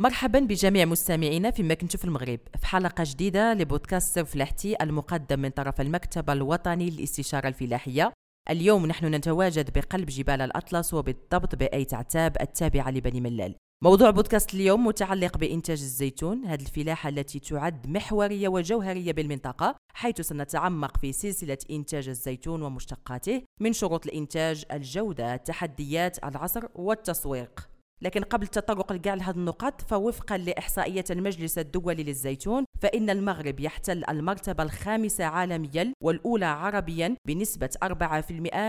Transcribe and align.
مرحبا 0.00 0.38
بجميع 0.38 0.84
مستمعينا 0.84 1.50
فيما 1.50 1.74
كنتو 1.74 1.98
في 1.98 2.04
المغرب. 2.04 2.40
في 2.60 2.66
حلقة 2.66 3.04
جديدة 3.06 3.54
لبودكاست 3.54 4.18
فلاحتي 4.18 4.76
المقدم 4.82 5.40
من 5.40 5.48
طرف 5.48 5.80
المكتب 5.80 6.30
الوطني 6.30 6.90
للاستشارة 6.90 7.48
الفلاحية. 7.48 8.12
اليوم 8.50 8.86
نحن 8.86 9.14
نتواجد 9.14 9.78
بقلب 9.78 10.06
جبال 10.06 10.40
الأطلس 10.40 10.94
وبالضبط 10.94 11.54
بأي 11.54 11.84
تعتاب 11.84 12.36
التابعة 12.40 12.90
لبني 12.90 13.20
ملال. 13.20 13.54
موضوع 13.84 14.10
بودكاست 14.10 14.54
اليوم 14.54 14.86
متعلق 14.86 15.38
بإنتاج 15.38 15.80
الزيتون 15.80 16.44
هذه 16.44 16.62
الفلاحة 16.62 17.08
التي 17.08 17.38
تعد 17.38 17.86
محورية 17.86 18.48
وجوهرية 18.48 19.12
بالمنطقة 19.12 19.76
حيث 19.94 20.20
سنتعمق 20.20 20.96
في 20.96 21.12
سلسلة 21.12 21.58
إنتاج 21.70 22.08
الزيتون 22.08 22.62
ومشتقاته 22.62 23.42
من 23.60 23.72
شروط 23.72 24.06
الإنتاج 24.06 24.64
الجودة 24.72 25.34
التحديات 25.34 26.24
العصر 26.24 26.62
والتسويق. 26.74 27.69
لكن 28.02 28.22
قبل 28.22 28.42
التطرق 28.42 28.92
لكاع 28.92 29.14
لهذه 29.14 29.36
النقاط 29.36 29.80
فوفقا 29.80 30.38
لإحصائيات 30.38 31.10
المجلس 31.10 31.58
الدولي 31.58 32.02
للزيتون 32.02 32.64
فإن 32.80 33.10
المغرب 33.10 33.60
يحتل 33.60 34.04
المرتبة 34.08 34.62
الخامسة 34.62 35.24
عالميا 35.24 35.92
والأولى 36.02 36.46
عربيا 36.46 37.16
بنسبة 37.26 37.70
4% 37.84 37.86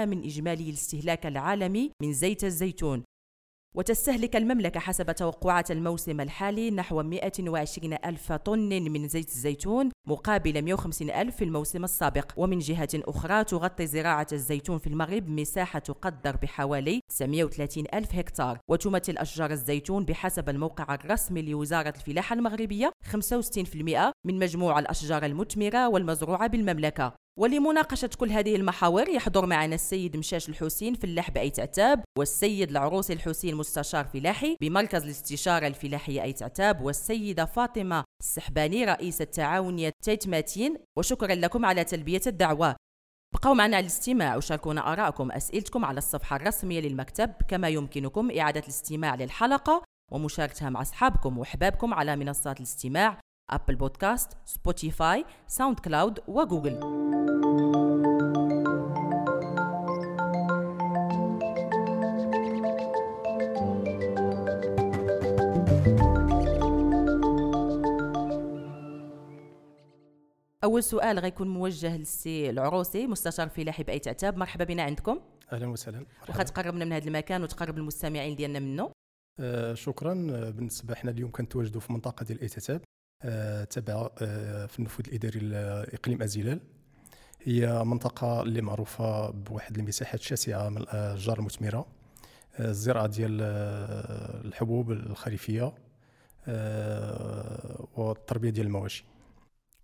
من 0.05 0.23
إجمالي 0.23 0.70
الاستهلاك 0.70 1.26
العالمي 1.26 1.91
من 2.02 2.13
زيت 2.13 2.44
الزيتون. 2.44 3.04
وتستهلك 3.76 4.36
المملكة 4.36 4.80
حسب 4.80 5.12
توقعات 5.12 5.72
الموسم 5.72 6.22
الحالي 6.22 6.72
نحو 6.72 7.04
120 7.04 7.94
ألف 8.06 8.34
طن 8.34 8.92
من 8.92 9.08
زيت 9.08 9.28
الزيتون 9.28 9.90
مقابل 10.08 10.62
150 10.62 11.10
ألف 11.10 11.36
في 11.36 11.44
الموسم 11.44 11.84
السابق. 11.84 12.32
ومن 12.38 12.60
جهة 12.60 12.90
أخرى 12.96 13.44
تغطي 13.44 13.88
زراعة 13.88 14.28
الزيتون 14.32 14.78
في 14.78 14.88
المغرب 14.88 15.30
مساحة 15.30 15.80
تقدر 15.80 16.36
بحوالي 16.36 17.00
930 17.10 17.86
ألف 17.94 18.16
هكتار. 18.16 18.60
وتمثل 18.68 19.18
أشجار 19.18 19.52
الزيتون 19.52 20.06
بحسب 20.06 20.50
الموقع 20.50 20.94
الرسمي 20.94 21.41
لوزارة 21.41 21.94
الفلاحة 21.98 22.34
المغربية 22.34 22.91
65% 23.12 24.12
من 24.28 24.40
مجموع 24.40 24.80
الأشجار 24.80 25.26
المثمرة 25.26 25.90
والمزروعة 25.90 26.48
بالمملكة. 26.48 27.13
ولمناقشة 27.40 28.10
كل 28.18 28.29
هذه 28.29 28.55
المحاور 28.55 29.10
يحضر 29.10 29.46
معنا 29.46 29.76
السيد 29.76 30.18
مشاش 30.18 30.49
الحسين 30.49 30.93
فلاح 30.93 31.32
بأي 31.32 31.49
تعتاب 31.49 32.04
والسيد 32.18 32.70
العروسي 32.70 33.13
الحسين 33.13 33.55
مستشار 33.55 34.05
فلاحي 34.05 34.55
بمركز 34.62 35.04
الاستشارة 35.04 35.68
الفلاحية 35.68 36.21
أي 36.23 36.34
تعتاب 36.34 36.82
والسيدة 36.82 37.46
فاطمة 37.46 38.04
السحباني 38.21 38.85
رئيسة 38.85 39.26
تعاونية 39.26 39.91
تيتماتين. 40.04 40.77
وشكرا 40.98 41.35
لكم 41.35 41.65
على 41.65 41.84
تلبية 41.84 42.21
الدعوة. 42.27 42.76
بقوا 43.35 43.54
معنا 43.54 43.77
على 43.77 43.84
الاستماع 43.84 44.35
وشاركونا 44.35 44.93
آراءكم 44.93 45.32
أسئلتكم 45.32 45.85
على 45.85 45.98
الصفحة 45.98 46.35
الرسمية 46.35 46.79
للمكتب. 46.79 47.34
كما 47.48 47.70
يمكنكم 47.70 48.32
إعادة 48.40 48.60
الاستماع 48.60 49.16
للحلقة 49.16 49.84
ومشاركتها 50.12 50.70
مع 50.70 50.82
أصحابكم 50.82 51.38
وأحبابكم 51.38 51.93
على 51.93 52.16
منصات 52.16 52.57
الاستماع. 52.57 53.20
أبل 53.54 53.76
بودكاست، 53.76 54.38
سبوتيفاي، 54.46 55.26
ساوند 55.48 55.80
كلاود 55.80 56.20
وجوجل 56.27 57.02
أول 70.63 70.84
سؤال 70.84 71.19
غيكون 71.19 71.47
موجه 71.47 71.97
للسي 71.97 72.50
العروسي 72.50 73.07
مستشار 73.07 73.50
فلاحي 73.50 73.83
بآيت 73.84 74.00
عتاب. 74.00 74.38
مرحبا 74.38 74.63
بنا 74.63 74.83
عندكم. 74.83 75.19
أهلا 75.53 75.68
وسهلا. 75.68 76.06
واخا 76.29 76.44
تقربنا 76.44 76.85
من 76.85 76.94
هذا 76.94 77.07
المكان 77.07 77.44
وتقرب 77.44 77.78
المستمعين 77.78 78.35
ديالنا 78.35 78.59
منه. 78.59 78.91
آه 79.39 79.73
شكرا. 79.73 80.13
بالنسبة 80.51 80.95
حنا 80.95 81.12
اليوم 81.12 81.31
كنتواجدوا 81.31 81.81
في 81.81 81.94
منطقة 81.94 82.23
ديال 82.23 82.41
ايتاتاب 82.41 82.81
آه 82.81 82.85
تابعه 83.69 84.11
آه 84.21 84.65
في 84.65 84.79
النفوذ 84.79 85.05
الإداري 85.07 85.39
لإقليم 85.39 86.21
أزيلال. 86.21 86.59
هي 87.43 87.83
منطقة 87.83 88.41
اللي 88.41 88.61
معروفة 88.61 89.29
بواحد 89.29 89.77
المساحات 89.77 90.21
شاسعة 90.21 90.69
من 90.69 90.77
الأشجار 90.77 91.39
المثمرة. 91.39 91.85
آه، 92.59 92.69
الزراعة 92.69 93.07
ديال 93.07 93.39
آه، 93.41 94.41
الحبوب 94.41 94.91
الخريفية 94.91 95.73
آه، 96.47 97.87
والتربية 97.95 98.49
ديال 98.49 98.67
المواشي. 98.67 99.05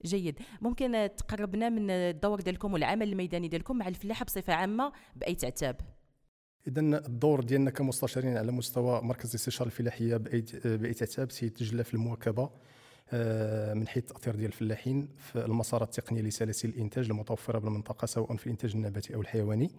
جيد. 0.05 0.39
ممكن 0.61 1.09
تقربنا 1.17 1.69
من 1.69 1.89
الدور 1.89 2.41
ديالكم 2.41 2.73
والعمل 2.73 3.11
الميداني 3.11 3.47
ديالكم 3.47 3.77
مع 3.77 3.87
الفلاحة 3.87 4.25
بصفة 4.25 4.53
عامة 4.53 4.91
بأي 5.15 5.35
تعتاب 5.35 5.75
اذا 6.67 6.81
الدور 6.81 7.43
ديالنا 7.43 7.71
كمستشارين 7.71 8.37
على 8.37 8.51
مستوى 8.51 9.01
مركز 9.01 9.29
الاستشارة 9.29 9.67
الفلاحية 9.67 10.17
بأي 10.17 10.93
تعتاب 10.93 11.31
سيتجلى 11.31 11.83
في 11.83 11.93
المواكبة. 11.93 12.43
آه، 12.43 12.51
من 13.73 13.87
حيث 13.87 14.03
التاثير 14.11 14.35
ديال 14.35 14.47
الفلاحين 14.47 15.07
في 15.17 15.45
المسارات 15.45 15.99
التقنيه 15.99 16.21
لسلاسل 16.21 16.69
الإنتاج 16.69 17.09
المتوفره 17.09 17.59
بالمنطقة 17.59 18.05
سواء 18.05 18.35
في 18.35 18.45
الإنتاج 18.45 18.75
النباتي 18.75 19.15
أو 19.15 19.21
الحيواني. 19.21 19.71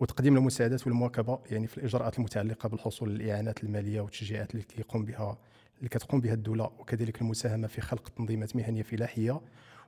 وتقديم 0.00 0.36
المساعدات 0.36 0.86
والمواكبة 0.86 1.38
يعني 1.50 1.66
في 1.66 1.78
الإجراءات 1.78 2.18
المتعلقة 2.18 2.68
بالحصول 2.68 3.08
على 3.08 3.24
الاعانات 3.24 3.64
المالية 3.64 4.00
والتشجيعات 4.00 4.50
اللي 4.50 4.62
كيقوم 4.62 5.04
بها 5.04 5.38
اللي 5.78 5.88
كتقوم 5.88 6.20
بها 6.20 6.34
الدولة 6.34 6.64
وكذلك 6.78 7.20
المساهمة 7.20 7.66
في 7.66 7.80
خلق 7.80 8.08
تنظيمات 8.08 8.56
مهنية 8.56 8.82
فلاحية. 8.82 9.40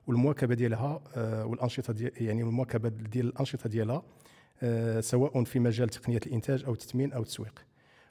والمواكبة 0.06 0.54
ديالها 0.54 1.00
آه، 1.16 1.46
والأنشطة 1.46 1.92
ديال 1.92 2.12
يعني 2.16 2.42
المواكبة 2.42 2.88
ديال 2.88 3.26
الأنشطة 3.26 3.68
ديالها 3.68 4.02
آه، 4.62 5.00
سواء 5.00 5.44
في 5.44 5.58
مجال 5.58 5.88
تقنية 5.88 6.20
الإنتاج 6.26 6.64
أو 6.64 6.72
التثمين 6.72 7.12
أو 7.12 7.22
التسويق. 7.22 7.64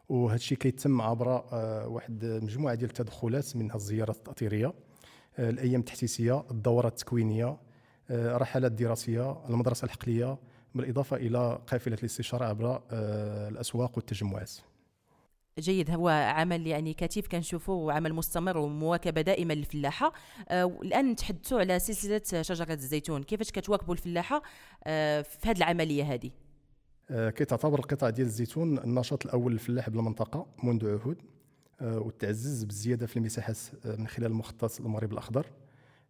وهذا 0.09 0.35
الشيء 0.35 0.57
كيتم 0.57 1.01
عبر 1.01 1.35
آه، 1.35 1.87
واحد 1.87 2.25
مجموعة 2.25 2.75
ديال 2.75 2.89
التدخلات 2.89 3.55
منها 3.55 3.75
الزيارات 3.75 4.15
التأطيرية 4.15 4.73
الأيام 5.39 5.79
التحسيسية 5.79 6.43
الدورات 6.51 6.91
التكوينية 6.91 7.57
الرحلات 8.11 8.71
الدراسية 8.71 9.45
المدرسة 9.49 9.85
الحقلية 9.85 10.37
بالإضافة 10.75 11.17
إلى 11.17 11.59
قافلة 11.67 11.97
الاستشارة 11.99 12.45
عبر 12.45 12.81
الأسواق 13.49 13.91
والتجمعات. 13.97 14.51
جيد. 15.59 15.91
هو 15.91 16.09
عمل 16.09 16.67
يعني 16.67 16.93
كثيف 16.93 17.27
كنشوفوه 17.27 17.93
عمل 17.93 18.13
مستمر 18.13 18.57
ومواكبة 18.57 19.21
دائمه 19.21 19.53
للفلاحة. 19.53 20.13
آه 20.49 20.79
الآن 20.83 21.11
نتحدثوا 21.11 21.59
على 21.59 21.79
سلسلة 21.79 22.41
شجرة 22.41 22.73
الزيتون. 22.73 23.23
كيفاش 23.23 23.51
كتواكبوا 23.51 23.93
الفلاحة 23.93 24.41
آه 24.83 25.21
في 25.21 25.49
هذه 25.49 25.57
العملية 25.57 26.13
هذه؟ 26.13 26.27
آه 26.27 26.42
كتعتبر 27.09 27.79
القطاع 27.79 28.09
ديال 28.09 28.27
الزيتون 28.27 28.77
النشاط 28.77 29.25
الأول 29.25 29.51
للفلاح 29.51 29.89
بالمنطقة 29.89 30.45
منذ 30.63 30.89
عهود 30.89 31.17
آه 31.81 31.99
وتعزز 31.99 32.63
بالزياده 32.63 33.05
في 33.07 33.17
المساحات 33.17 33.57
آه 33.85 33.95
من 33.95 34.07
خلال 34.07 34.33
مخطط 34.33 34.79
المغرب 34.79 35.11
الأخضر 35.11 35.45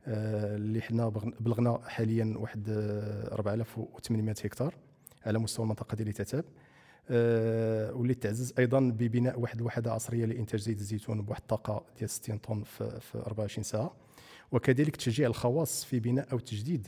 آه 0.08 0.56
اللي 0.56 0.82
حنا 0.82 1.10
بلغنا 1.40 1.80
حاليا 1.88 2.34
واحد 2.38 2.70
4800 2.70 4.30
آه، 4.30 4.42
هكتار 4.44 4.76
على 5.26 5.40
مستوى 5.40 5.64
المنطقة 5.64 5.96
ديال 5.96 6.14
تتاب 6.14 6.46
آه، 7.10 7.94
واللي 7.94 8.14
تعزز 8.14 8.54
أيضا 8.60 8.80
ببناء 8.80 9.40
واحد 9.40 9.60
الوحدة 9.60 9.92
عصرية 9.92 10.26
لإنتاج 10.26 10.60
زيت 10.60 10.80
الزيتون 10.80 11.22
بواحد 11.22 11.42
الطاقة 11.42 11.86
ديال 11.98 12.10
60 12.10 12.38
طن 12.38 12.64
في 12.64 13.16
24 13.16 13.64
ساعة 13.64 13.96
وكذلك 14.52 14.96
تشجيع 14.96 15.28
الخواص 15.28 15.86
في 15.86 16.00
بناء 16.00 16.32
أو 16.32 16.40
تجديد 16.40 16.88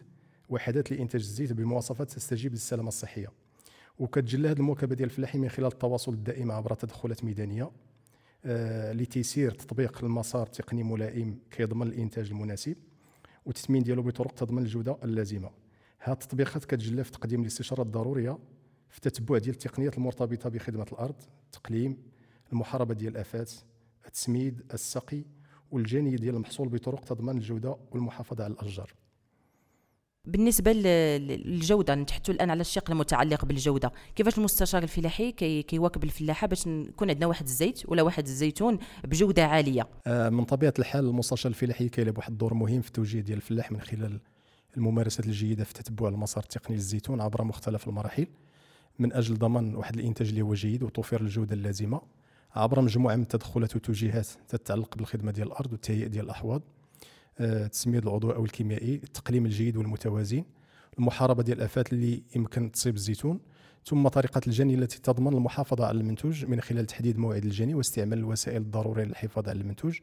وحدات 0.50 0.92
لإنتاج 0.92 1.22
الزيت 1.22 1.54
بمواصفات 1.54 2.12
تستجيب 2.12 2.52
للسلامة 2.52 2.88
الصحية. 2.88 3.28
وكتجلى 4.00 4.48
هذه 4.48 4.58
المواكبه 4.58 4.96
ديال 4.96 5.10
الفلاحين 5.10 5.42
من 5.42 5.50
خلال 5.50 5.68
التواصل 5.68 6.14
الدائم 6.14 6.52
عبر 6.52 6.74
تدخلات 6.74 7.24
ميدانية 7.24 7.72
آه 8.46 8.94
لتيسير 8.94 9.52
تطبيق 9.52 10.04
المسار 10.04 10.44
التقني 10.44 10.84
ملائم 10.84 11.40
كيضمن 11.52 11.88
الإنتاج 11.88 12.30
المناسب 12.30 12.76
والتثمين 13.46 13.84
ديالو 13.84 14.02
بطرق 14.04 14.32
تضمن 14.32 14.64
الجودة 14.64 14.98
اللازمة. 15.04 15.50
هذه 16.00 16.14
التطبيقات 16.14 16.66
كتجلى 16.66 17.04
في 17.04 17.12
تقديم 17.12 17.42
الاستشارات 17.42 17.86
الضرورية 17.86 18.38
في 18.90 18.98
التتبع 18.98 19.38
ديال 19.38 19.54
التقنيات 19.54 19.98
المرتبطة 19.98 20.50
بخدمة 20.50 20.86
الأرض 20.92 21.16
التقليم 21.46 21.98
المحاربة 22.54 22.94
ديال 22.94 23.14
الأفات 23.14 23.52
التسميد 24.06 24.62
السقي 24.74 25.24
والجني 25.72 26.16
ديال 26.16 26.36
المحصول 26.36 26.70
بطرق 26.70 27.04
تضمن 27.04 27.38
الجودة 27.38 27.78
والمحافظة 27.92 28.44
على 28.44 28.54
الأشجار. 28.54 28.94
بالنسبة 30.28 30.72
للجودة 30.72 31.96
نتحدثوا 31.96 32.34
الآن 32.34 32.50
على 32.50 32.62
الشق 32.62 32.92
المتعلق 32.92 33.46
بالجودة. 33.46 33.92
كيفاش 34.16 34.38
المستشار 34.38 34.84
الفلاحي 34.84 35.32
كي 35.32 35.64
كيواكب 35.64 36.04
الفلاحة 36.04 36.48
باش 36.48 36.68
نكون 36.68 37.10
عندنا 37.10 37.28
واحد 37.28 37.46
الزيت 37.46 37.82
ولا 37.90 38.02
واحد 38.02 38.26
الزيتون 38.28 38.80
بجودة 39.04 39.46
عالية؟ 39.46 39.88
آه، 40.08 40.30
من 40.30 40.44
طبيعة 40.44 40.74
الحال 40.80 41.06
المستشار 41.06 41.50
الفلاحي 41.50 41.90
كيلعب 41.90 42.18
واحد 42.18 42.32
الدور 42.32 42.54
مهم 42.54 42.82
في 42.82 42.88
التوجيه 42.88 43.22
ديال 43.22 43.38
الفلاح 43.38 43.72
من 43.72 43.82
خلال 43.82 44.20
الممارسات 44.78 45.26
الجيدة 45.26 45.64
في 45.64 45.74
تتبع 45.74 46.08
المسار 46.08 46.44
التقني 46.44 46.76
للزيتون 46.76 47.22
عبر 47.22 47.44
مختلف 47.44 47.88
المراحل 47.88 48.28
من 49.00 49.14
أجل 49.14 49.38
ضمان 49.38 49.76
واحد 49.76 50.00
الإنتاج 50.00 50.30
اللي 50.30 50.42
هو 50.42 50.54
جيد 50.54 50.84
وتوفير 50.84 51.22
الجودة 51.22 51.56
اللازمة 51.56 52.02
عبر 52.56 52.82
مجموعة 52.82 53.16
من 53.16 53.22
التدخلات 53.22 53.74
والتوجيهات 53.74 54.28
تتعلق 54.50 54.98
بالخدمة 54.98 55.32
ديال 55.32 55.48
الأرض 55.48 55.72
والتهيئة 55.72 56.08
ديال 56.08 56.26
الأحواض. 56.26 56.62
التسميد 57.40 58.08
العضوي 58.08 58.36
أو 58.36 58.46
الكيميائي 58.46 58.96
التقليم 58.96 59.46
الجيد 59.46 59.78
والمتوازن 59.78 60.44
المحاربة 61.00 61.44
ديال 61.44 61.58
الآفات 61.58 61.94
اللي 61.94 62.24
يمكن 62.36 62.72
تصيب 62.72 62.96
الزيتون 62.96 63.40
ثم 63.86 64.08
طريقة 64.08 64.42
الجني 64.48 64.76
التي 64.76 65.02
تضمن 65.02 65.34
المحافظة 65.34 65.86
على 65.86 66.00
المنتوج 66.00 66.46
من 66.46 66.62
خلال 66.62 66.86
تحديد 66.86 67.18
موعد 67.18 67.46
الجني 67.46 67.74
واستعمال 67.74 68.18
الوسائل 68.18 68.62
الضرورية 68.62 69.04
للحفاظ 69.04 69.50
على 69.50 69.62
المنتوج 69.62 70.00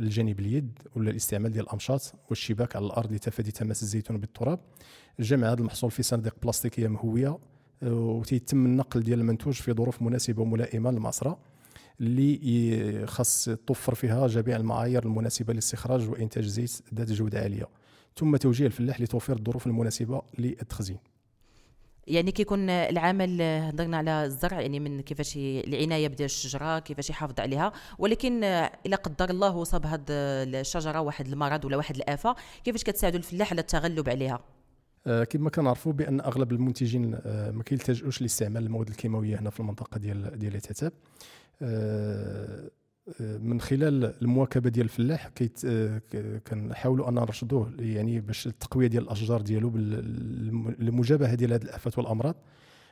الجني 0.00 0.34
باليد 0.34 0.78
ولا 0.96 1.10
الاستعمال 1.10 1.50
ديال 1.50 1.64
الامشاط 1.64 2.14
والشباك 2.28 2.76
على 2.76 2.86
الأرض 2.86 3.12
لتفادي 3.12 3.50
تماس 3.50 3.82
الزيتون 3.82 4.18
بالتراب 4.18 4.60
جمع 5.20 5.52
هذا 5.52 5.60
المحصول 5.60 5.90
في 5.90 6.02
صناديق 6.02 6.34
بلاستيكية 6.42 6.88
مهوية 6.88 7.38
آه، 7.82 7.94
وتيتم 7.94 8.66
النقل 8.66 9.02
ديال 9.02 9.20
المنتوج 9.20 9.54
في 9.54 9.72
ظروف 9.72 10.02
مناسبة 10.02 10.42
وملائمة 10.42 10.90
للمعصرة. 10.90 11.38
اللي 12.00 13.06
خاص 13.06 13.48
توفر 13.66 13.94
فيها 13.94 14.26
جميع 14.26 14.56
المعايير 14.56 15.04
المناسبة 15.04 15.52
لاستخراج 15.52 16.08
وإنتاج 16.08 16.44
زيت 16.44 16.80
ذات 16.94 17.12
جودة 17.12 17.40
عالية. 17.40 17.68
ثم 18.16 18.36
توجيه 18.36 18.66
الفلاح 18.66 19.00
لتوفير 19.00 19.36
الظروف 19.36 19.66
المناسبة 19.66 20.22
للتخزين. 20.38 20.98
يعني 22.06 22.32
كيكون 22.32 22.70
العمل 22.70 23.42
هضرنا 23.42 23.96
على 23.96 24.24
الزرع 24.24 24.60
يعني 24.60 24.80
من 24.80 25.00
كيفاش 25.00 25.36
العناية 25.36 26.08
بديال 26.08 26.24
الشجرة 26.24 26.78
كيفاش 26.78 27.10
يحافظ 27.10 27.40
عليها. 27.40 27.72
ولكن 27.98 28.44
إلا 28.86 28.96
قدر 28.96 29.30
الله 29.30 29.64
صاب 29.64 29.86
هاد 29.86 30.06
الشجرة 30.10 31.00
واحد 31.00 31.26
المرض 31.26 31.64
ولا 31.64 31.76
واحد 31.76 31.96
الآفة 31.96 32.36
كيفاش 32.64 32.84
كتساعدوا 32.84 33.18
الفلاح 33.18 33.52
على 33.52 33.60
التغلب 33.60 34.08
عليها؟ 34.08 34.40
كما 35.04 35.50
كنعرفوا 35.50 35.92
بأن 35.92 36.20
أغلب 36.20 36.52
المنتجين 36.52 37.18
آه 37.24 37.50
ما 37.50 37.62
كيلتجؤوش 37.62 38.22
لاستعمال 38.22 38.62
المواد 38.62 38.88
الكيماوية 38.88 39.40
هنا 39.40 39.50
في 39.50 39.60
المنطقة 39.60 39.98
ديال 39.98 40.38
ديال 40.38 40.54
التتاب 40.54 40.92
آه 41.62 42.70
من 43.20 43.60
خلال 43.60 44.14
المواكبة 44.22 44.70
ديال 44.70 44.84
الفلاح 44.84 45.28
كيت 45.28 45.60
كنحاولوا 46.46 47.08
أن 47.08 47.14
نرشدوه 47.14 47.72
يعني 47.78 48.20
باش 48.20 48.46
التقوية 48.46 48.86
ديال 48.86 49.02
الأشجار 49.02 49.40
ديالو 49.40 49.70
لمجابهه 50.78 51.34
ديال 51.34 51.52
هذه 51.52 51.62
الافات 51.62 51.98
والأمراض 51.98 52.34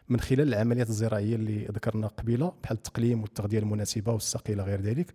من 0.09 0.21
خلال 0.21 0.49
العمليات 0.49 0.89
الزراعية 0.89 1.35
اللي 1.35 1.65
ذكرنا 1.65 2.07
قبيلة 2.07 2.53
بحال 2.63 2.77
التقليم 2.77 3.23
والتغذية 3.23 3.59
المناسبة 3.59 4.13
والسقي 4.13 4.53
إلى 4.53 4.63
غير 4.63 4.81
ذلك. 4.81 5.07
آه 5.07 5.13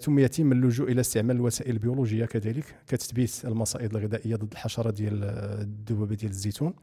ثم 0.00 0.18
يتم 0.18 0.52
اللجوء 0.52 0.92
إلى 0.92 1.00
استعمال 1.00 1.36
الوسائل 1.36 1.70
البيولوجية 1.70 2.24
كذلك 2.24 2.64
كتثبيت 2.86 3.40
المصائد 3.44 3.96
الغذائية 3.96 4.36
ضد 4.36 4.52
الحشرات 4.52 4.94
ديال 4.94 5.24
الذبابه 5.24 6.14
ديال 6.14 6.30
الزيتون. 6.30 6.74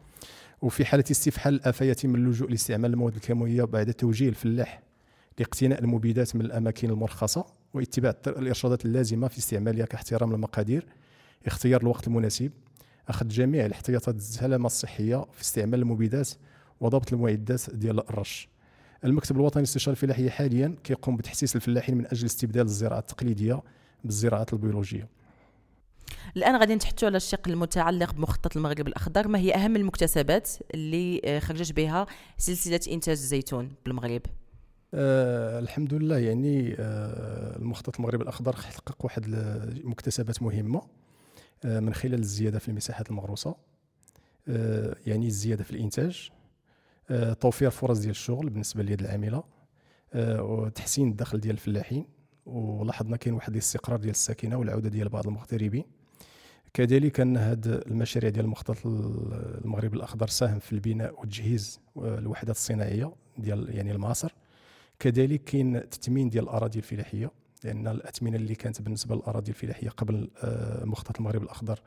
وفي 0.61 0.85
حالة 0.85 1.03
استفحال 1.11 1.53
الافه 1.53 1.85
يتم 1.85 2.15
اللجوء 2.15 2.49
لاستعمال 2.49 2.93
المواد 2.93 3.15
الكيماوية 3.15 3.63
بعد 3.63 3.93
توجيه 3.93 4.29
الفلاح 4.29 4.81
لاقتناء 5.39 5.79
المبيدات 5.79 6.35
من 6.35 6.41
الأماكن 6.41 6.89
المرخصة 6.89 7.45
واتباع 7.73 8.15
الإرشادات 8.27 8.85
اللازمة 8.85 9.27
في 9.27 9.37
استعمالها 9.37 9.85
كاحترام 9.85 10.33
المقادير 10.33 10.85
اختيار 11.47 11.81
الوقت 11.81 12.07
المناسب 12.07 12.51
أخذ 13.07 13.27
جميع 13.27 13.65
الاحتياطات 13.65 14.15
السلامه 14.15 14.65
الصحية 14.65 15.25
في 15.31 15.41
استعمال 15.41 15.79
المبيدات 15.79 16.29
وضبط 16.79 17.13
المعدات 17.13 17.61
ديال 17.73 18.09
الرش. 18.09 18.49
المكتب 19.03 19.35
الوطني 19.35 19.61
للاستشارة 19.61 19.91
الفلاحية 19.91 20.29
حاليا 20.29 20.75
كيقوم 20.83 21.17
بتحسيس 21.17 21.55
الفلاحين 21.55 21.97
من 21.97 22.05
أجل 22.05 22.25
استبدال 22.25 22.65
الزراعة 22.65 22.99
التقليدية 22.99 23.61
بالزراعات 24.03 24.53
البيولوجية. 24.53 25.09
الآن 26.37 26.55
غادي 26.55 26.75
نتحدثوا 26.75 27.07
على 27.07 27.17
الشق 27.17 27.47
المتعلق 27.47 28.13
بمخطط 28.13 28.57
المغرب 28.57 28.87
الأخضر. 28.87 29.27
ما 29.27 29.39
هي 29.39 29.55
أهم 29.55 29.75
المكتسبات 29.75 30.49
اللي 30.73 31.39
خرجت 31.43 31.71
بها 31.71 32.05
سلسلة 32.37 32.79
إنتاج 32.91 33.17
الزيتون 33.17 33.71
بالمغرب؟ 33.85 34.21
آه 34.93 35.59
الحمد 35.59 35.93
لله 35.93 36.17
يعني 36.17 36.75
آه 36.79 37.57
المخطط 37.57 37.95
المغرب 37.95 38.21
الأخضر 38.21 38.55
حقق 38.55 39.05
واحد 39.05 39.25
المكتسبات 39.25 40.43
مهمة 40.43 40.81
آه 41.65 41.79
من 41.79 41.93
خلال 41.93 42.19
الزيادة 42.19 42.59
في 42.59 42.67
المساحات 42.69 43.09
المغروسة 43.09 43.55
آه 44.47 44.95
يعني 45.05 45.27
الزيادة 45.27 45.63
في 45.63 45.71
الإنتاج. 45.71 46.29
آه 46.31 46.34
توفير 47.39 47.69
فرص 47.69 47.99
ديال 47.99 48.11
الشغل 48.11 48.49
بالنسبة 48.49 48.83
لليد 48.83 49.01
العاملة. 49.01 49.43
آه 50.13 50.43
وتحسين 50.43 51.07
الدخل 51.07 51.39
ديال 51.39 51.53
الفلاحين. 51.53 52.05
ولاحظنا 52.45 53.17
كاين 53.17 53.35
واحد 53.35 53.51
الاستقرار 53.51 53.99
ديال 53.99 54.11
الساكنة 54.11 54.57
والعودة 54.57 54.89
ديال 54.89 55.09
بعض 55.09 55.27
المغتربين. 55.27 55.85
كذلك 56.73 57.19
أن 57.19 57.37
هاد 57.37 57.67
المشاريع 57.67 58.29
ديال 58.29 58.45
المخطط 58.45 58.77
المغرب 58.85 59.93
الأخضر 59.93 60.27
ساهم 60.27 60.59
في 60.59 60.73
البناء 60.73 61.21
وتجهيز 61.21 61.79
الوحدات 61.97 62.55
الصناعيه 62.55 63.11
ديال 63.37 63.75
يعني 63.75 63.91
المعاصر. 63.91 64.33
كذلك 64.99 65.43
كاين 65.43 65.89
تثمين 65.89 66.29
ديال 66.29 66.43
الأراضي 66.43 66.79
الفلاحية 66.79 67.31
لأن 67.63 67.87
الاثمنه 67.87 68.35
اللي 68.35 68.55
كانت 68.55 68.81
بالنسبة 68.81 69.15
للأراضي 69.15 69.51
الفلاحية 69.51 69.89
قبل 69.89 70.29
آه، 70.43 70.85
مخطط 70.85 71.17
المغرب 71.17 71.43
الأخضر 71.43 71.79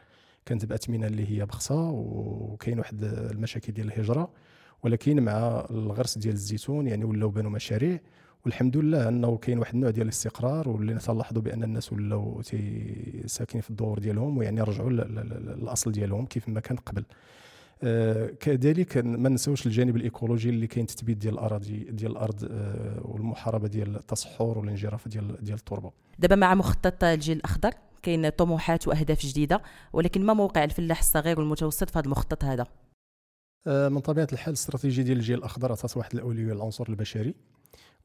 كانت 0.47 0.64
باثمنه 0.64 1.06
اللي 1.06 1.31
هي 1.31 1.47
بخصة. 1.47 1.91
وكاين 1.91 2.79
واحد 2.79 3.05
المشاكل 3.05 3.73
ديال 3.73 3.87
الهجرة. 3.87 4.31
ولكن 4.82 5.22
مع 5.22 5.66
الغرس 5.70 6.19
ديال 6.19 6.34
الزيتون 6.34 6.86
يعني 6.86 7.04
ولاو 7.04 7.28
بانوا 7.28 7.50
مشاريع 7.50 8.00
والحمد 8.44 8.76
لله 8.76 9.08
أنه 9.08 9.36
كاين 9.36 9.58
واحد 9.58 9.75
النوع 9.75 9.90
ديال 9.90 10.04
الاستقرار 10.04 10.69
واللي 10.69 10.98
نلاحظوا 11.08 11.42
بأن 11.42 11.62
الناس 11.62 11.92
ولاو 11.92 12.42
ساكنين 13.26 13.62
في 13.62 13.70
الدور 13.70 13.98
ديالهم 13.98 14.38
ويعني 14.38 14.60
رجعوا 14.60 14.90
للأصل 14.90 15.92
ديالهم 15.92 16.26
كيف 16.26 16.48
ما 16.48 16.60
كان 16.60 16.76
قبل. 16.76 17.04
آه، 17.82 18.26
كذلك 18.40 18.96
ما 18.96 19.28
نساوش 19.28 19.66
الجانب 19.66 19.96
الإيكولوجي 19.96 20.48
اللي 20.48 20.66
كاين 20.66 20.86
تثبيت 20.86 21.16
ديال 21.16 21.34
الأراضي 21.34 21.86
ديال 21.90 22.10
الأرض 22.12 22.48
آه، 22.50 23.00
والمحاربة 23.04 23.69
ديال 23.69 23.96
التصحر 23.96 24.58
والانجراف 24.58 25.08
ديال 25.08 25.44
ديال 25.44 25.56
التربة. 25.56 25.92
دابا 26.19 26.36
مع 26.36 26.54
مخطط 26.54 27.04
الجيل 27.04 27.36
الأخضر 27.36 27.70
كاين 28.02 28.28
طموحات 28.28 28.88
وأهداف 28.88 29.26
جديدة 29.26 29.62
ولكن 29.92 30.26
ما 30.26 30.32
موقع 30.32 30.64
الفلاح 30.64 30.98
الصغير 30.98 31.40
والمتوسط 31.40 31.90
في 31.90 31.98
هذا 31.98 32.06
المخطط 32.06 32.44
هذا؟ 32.44 32.66
من 33.66 33.99
طبيعة 34.00 34.28
الحال 34.32 34.49
الاستراتيجيه 34.49 35.02
ديال 35.02 35.16
الجيل 35.16 35.38
الأخضر 35.38 35.72
أساس 35.72 35.96
واحد 35.96 36.14
الأولوية 36.14 36.55
للعنصر 36.55 36.84
البشري 36.88 37.34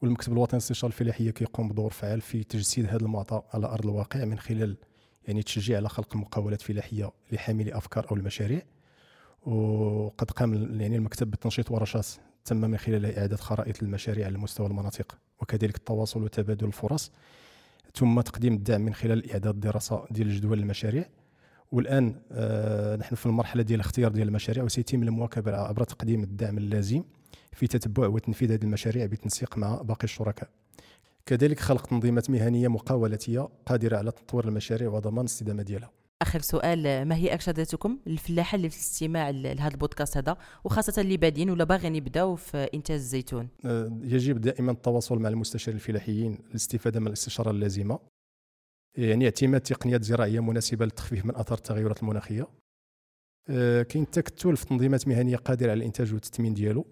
والمكتب 0.01 0.33
الوطني 0.33 0.51
للاستشارة 0.53 0.91
الفلاحية 0.91 1.31
كيقوم 1.31 1.69
بدور 1.69 1.91
فعال 1.91 2.21
في 2.21 2.43
تجسيد 2.43 2.85
هذا 2.85 3.01
المعطى 3.01 3.41
على 3.53 3.67
أرض 3.67 3.85
الواقع 3.85 4.25
من 4.25 4.39
خلال 4.39 4.77
يعني 5.27 5.43
تشجيع 5.43 5.77
على 5.77 5.89
خلق 5.89 6.15
مقاولات 6.15 6.61
فلاحية 6.61 7.11
لحاملي 7.31 7.77
أفكار 7.77 8.11
أو 8.11 8.15
المشاريع. 8.15 8.61
وقد 9.45 10.31
قام 10.31 10.81
يعني 10.81 10.95
المكتب 10.95 11.31
بتنشيط 11.31 11.71
ورشات 11.71 12.07
تم 12.45 12.57
من 12.57 12.77
خلالها 12.77 13.19
إعادة 13.19 13.37
خرائط 13.37 13.83
المشاريع 13.83 14.25
على 14.25 14.37
مستوى 14.37 14.67
المناطق 14.67 15.17
وكذلك 15.41 15.75
التواصل 15.75 16.23
وتبادل 16.23 16.67
الفرص 16.67 17.11
ثم 17.95 18.21
تقديم 18.21 18.53
الدعم 18.53 18.81
من 18.81 18.93
خلال 18.93 19.31
إعداد 19.31 19.59
دراسة 19.59 20.05
ديال 20.11 20.35
جدول 20.35 20.59
المشاريع. 20.59 21.09
والآن 21.73 22.15
آه 22.31 22.95
نحن 22.95 23.15
في 23.15 23.25
المرحلة 23.25 23.63
ديال 23.63 23.79
الاختيار 23.79 24.11
ديال 24.11 24.27
المشاريع 24.27 24.63
وسيتم 24.63 25.03
المواكبة 25.03 25.55
عبر 25.55 25.83
تقديم 25.83 26.23
الدعم 26.23 26.57
اللازم 26.57 27.03
في 27.51 27.67
تتبع 27.67 28.07
وتنفيذ 28.07 28.51
هذه 28.51 28.63
المشاريع 28.63 29.05
بالتنسيق 29.05 29.57
مع 29.57 29.81
باقي 29.81 30.03
الشركاء. 30.03 30.49
كذلك 31.25 31.59
خلق 31.59 31.87
تنظيمات 31.87 32.29
مهنية 32.29 32.67
مقاولاتية 32.67 33.49
قادرة 33.65 33.97
على 33.97 34.11
تطوير 34.11 34.47
المشاريع 34.47 34.89
وضمان 34.89 35.19
الاستدامة 35.19 35.63
ديالها. 35.63 35.91
آخر 36.21 36.41
سؤال 36.41 37.05
ما 37.05 37.15
هي 37.15 37.33
أرشاداتكم 37.33 37.97
للفلاحة 38.07 38.55
اللي 38.55 38.69
في 38.69 38.75
الاستماع 38.75 39.29
لهذا 39.29 39.73
البودكاست 39.73 40.17
هذا؟ 40.17 40.37
وخاصة 40.63 41.01
اللي 41.01 41.17
بادين 41.17 41.49
ولا 41.49 41.63
باغيين 41.63 41.95
يبداو 41.95 42.35
في 42.35 42.57
إنتاج 42.73 42.95
الزيتون؟ 42.95 43.47
أه، 43.65 43.99
يجب 44.03 44.41
دائما 44.41 44.71
التواصل 44.71 45.19
مع 45.19 45.29
المستشارين 45.29 45.79
الفلاحيين 45.79 46.37
للاستفاده 46.49 46.99
من 46.99 47.07
الاستشارة 47.07 47.51
اللازمة. 47.51 47.99
يعني 48.97 49.25
اعتماد 49.25 49.61
تقنيات 49.61 50.03
زراعية 50.03 50.39
مناسبة 50.39 50.85
للتخفيف 50.85 51.25
من 51.25 51.35
أثار 51.35 51.57
التغيرات 51.57 52.03
المناخية. 52.03 52.47
أه، 53.49 53.83
كاين 53.83 54.03
التكتل 54.03 54.57
في 54.57 54.65
تنظيمات 54.65 55.07
مهنية 55.07 55.35
قادرة 55.35 55.71
على 55.71 55.77
الإنتاج 55.77 56.13
والتثمين 56.13 56.53
ديالو. 56.53 56.85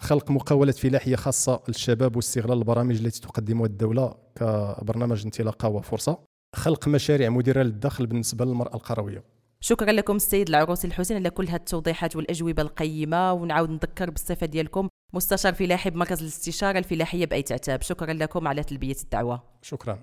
خلق 0.00 0.30
مقاولات 0.30 0.74
فلاحية 0.74 1.16
خاصة 1.16 1.62
للشباب 1.68 2.16
واستغلال 2.16 2.58
البرامج 2.58 3.04
التي 3.04 3.20
تقدمها 3.20 3.66
الدولة 3.66 4.16
كبرنامج 4.34 5.24
انطلاقة 5.24 5.68
وفرصة. 5.68 6.18
خلق 6.56 6.88
مشاريع 6.88 7.30
مديرة 7.30 7.62
للدخل 7.62 8.06
بالنسبة 8.06 8.44
للمرأة 8.44 8.74
القروية. 8.74 9.24
شكرا 9.60 9.92
لكم 9.92 10.16
السيد 10.16 10.48
العروسي 10.48 10.86
الحسين 10.86 11.16
على 11.16 11.30
كل 11.30 11.48
هذه 11.48 11.56
التوضيحات 11.56 12.16
والأجوبة 12.16 12.62
القيمة 12.62 13.32
ونعاود 13.32 13.70
نذكر 13.70 14.10
بالصفة 14.10 14.46
ديالكم 14.46 14.88
مستشار 15.14 15.54
فلاحي 15.54 15.90
بمركز 15.90 16.20
الاستشارة 16.20 16.78
الفلاحية 16.78 17.26
بأي 17.26 17.42
تعتاب. 17.42 17.82
شكرا 17.82 18.12
لكم 18.12 18.48
على 18.48 18.62
تلبية 18.62 18.96
الدعوة. 19.04 19.42
شكرا. 19.62 19.98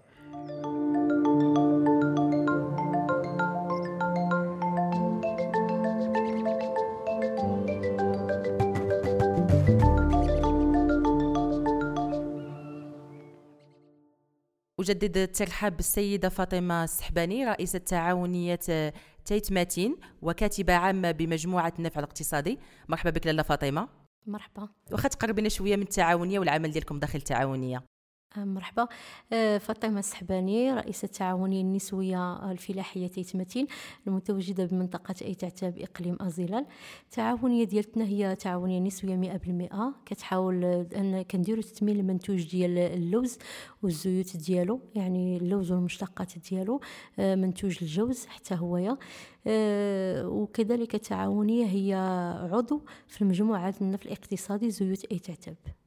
أجدد 14.92 15.18
الترحاب 15.18 15.78
بالسيدة 15.78 16.30
فاطمة 16.30 16.84
السحباني 16.84 17.46
رئيسة 17.46 17.80
تعاونية 17.80 18.60
تيت 19.26 19.52
ماتين 19.52 19.98
وكاتبة 20.22 20.74
عامة 20.74 21.12
بمجموعة 21.12 21.74
النفع 21.80 22.00
الاقتصادي. 22.00 22.60
مرحبا 22.90 23.10
بك 23.10 23.26
لاله 23.26 23.44
فاطمة. 23.44 23.88
مرحبا. 24.28 24.70
واخا 24.92 25.10
تقربينا 25.10 25.50
شوية 25.50 25.76
من 25.76 25.82
التعاونية 25.82 26.40
والعمل 26.40 26.72
ديالكم 26.72 27.00
داخل 27.00 27.20
التعاونية. 27.20 27.84
مرحبا. 28.38 28.88
آه، 29.34 29.58
فاطمة 29.58 30.00
السحباني 30.00 30.74
رئيسة 30.74 31.06
التعاونية 31.06 31.62
النسوية 31.62 32.52
الفلاحية 32.52 33.08
تيتمتين 33.08 33.68
المتواجدة 34.08 34.66
بمنطقة 34.66 35.16
أيتعتا 35.22 35.70
بإقليم 35.70 36.18
أزيلال 36.22 36.66
التعاونية 37.06 37.64
ديالتنا 37.64 38.06
هي 38.06 38.36
تعاونية 38.36 38.80
نسوية 38.80 39.16
مئة 39.16 39.38
بالمئة. 39.38 39.94
كتحاول 40.06 40.64
أن 40.96 41.22
كنديرو 41.22 41.62
تثمين 41.62 42.00
المنتوج 42.00 42.52
ديال 42.52 42.78
اللوز 42.78 43.38
والزيوت 43.84 44.38
ديالو 44.38 44.80
يعني 44.96 45.38
اللوز 45.38 45.72
والمشتقات 45.72 46.38
ديالو 46.50 46.82
آه، 47.20 47.36
منتوج 47.36 47.78
الجوز 47.82 48.26
حتى 48.26 48.56
هويا. 48.56 48.98
وكذلك 50.26 50.96
التعاونية 50.96 51.66
هي 51.66 51.94
عضو 52.52 52.82
في 53.08 53.22
المجموعة 53.22 53.72
في 53.72 54.06
الاقتصادي 54.06 54.70
زيوت 54.72 55.06
أيتعتب 55.12 55.56
آه، 55.68 55.81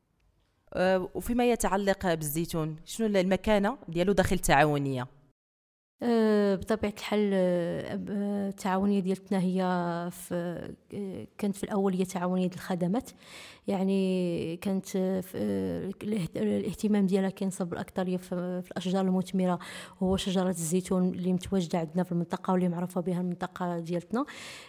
وفيما 1.14 1.50
يتعلق 1.50 2.14
بالزيتون 2.14 2.76
شنو 2.84 3.06
المكانة 3.06 3.78
ديالو 3.88 4.12
داخل 4.12 4.36
التعاونية؟ 4.36 5.02
آه، 5.02 5.23
بطبيعة 6.02 6.92
الحال 6.98 7.30
آه، 7.34 7.98
التعاونية 8.48 9.00
ديالتنا 9.00 9.40
هي 9.40 9.60
في 10.10 10.74
كانت 11.38 11.56
في 11.56 11.64
الأول 11.64 11.94
هي 11.94 12.04
تعاونية 12.04 12.50
الخدمات. 12.54 13.10
يعني 13.66 14.56
كانت 14.56 14.86
الاهتمام 16.36 17.06
ديالها 17.06 17.30
كينصب 17.30 17.66
بالاكثريه 17.66 18.16
في 18.16 18.32
الأشجار 18.70 19.04
المثمرة 19.04 19.58
وهو 20.00 20.16
شجرة 20.16 20.48
الزيتون 20.48 21.08
اللي 21.08 21.32
متواجدة 21.32 21.78
عندنا 21.78 22.02
في 22.02 22.12
المنطقة 22.12 22.52
واللي 22.52 22.68
معروفة 22.68 23.00
بها 23.00 23.20
المنطقة 23.20 23.78
ديالتنا. 23.78 24.24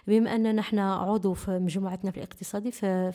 بما 0.07 0.35
أننا 0.35 0.61
حنا 0.61 0.95
عضو 0.95 1.33
في 1.33 1.59
مجموعتنا 1.59 2.11
في 2.11 2.17
الاقتصادي 2.17 2.71
في, 2.71 3.11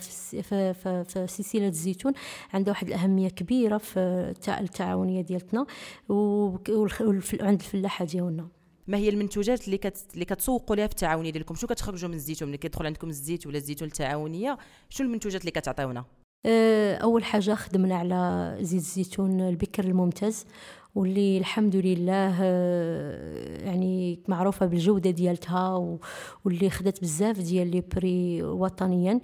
سلسلة 1.27 1.69
الزيتون 1.69 2.13
عندها 2.55 2.73
واحد 2.73 2.87
الأهمية 2.87 3.29
كبيرة 3.29 3.79
في 3.79 4.35
التعاونية 4.49 5.21
ديالتنا. 5.21 5.67
وعند 6.09 7.63
الفلاحه 8.01 8.05
ديالنا. 8.05 8.49
ما 8.87 8.99
هي 8.99 9.09
المنتوجات 9.09 9.67
اللي 9.67 9.79
كت... 9.79 9.99
اللي 10.15 10.25
كتسوقوا 10.25 10.77
لها 10.77 10.87
في 10.87 10.93
التعاونيه 10.93 11.31
ديالكم 11.31 11.55
شنو 11.55 11.69
كتخرجوا 11.69 12.09
من 12.09 12.15
الزيتون 12.15 12.49
ملي 12.49 12.59
كيدخل 12.59 12.87
عندكم 12.87 13.09
الزيت 13.09 13.47
ولا 13.47 13.59
الزيتون 13.59 13.89
التعاونيه 13.89 14.59
شنو 14.89 15.07
المنتوجات 15.07 15.41
اللي 15.41 15.51
كتعطيونا؟ 15.51 16.05
أه، 16.47 16.97
أول 16.97 17.25
حاجة 17.25 17.55
خدمنا 17.55 17.97
على 17.97 18.57
زيت 18.61 18.81
الزيتون 18.81 19.41
البكر 19.41 19.85
الممتاز. 19.85 20.45
واللي 20.95 21.39
الحمد 21.39 21.77
لله 21.77 22.35
أه، 22.43 23.65
يعني 23.65 24.19
معروفة 24.29 24.67
بالجودة 24.67 25.11
ديالتها 25.11 25.99
واللي 26.45 26.71
خدت 26.71 27.01
بزاف 27.03 27.39
ديال 27.39 27.71
لي 27.71 27.83
بري 27.95 28.43
وطنيا. 28.43 29.21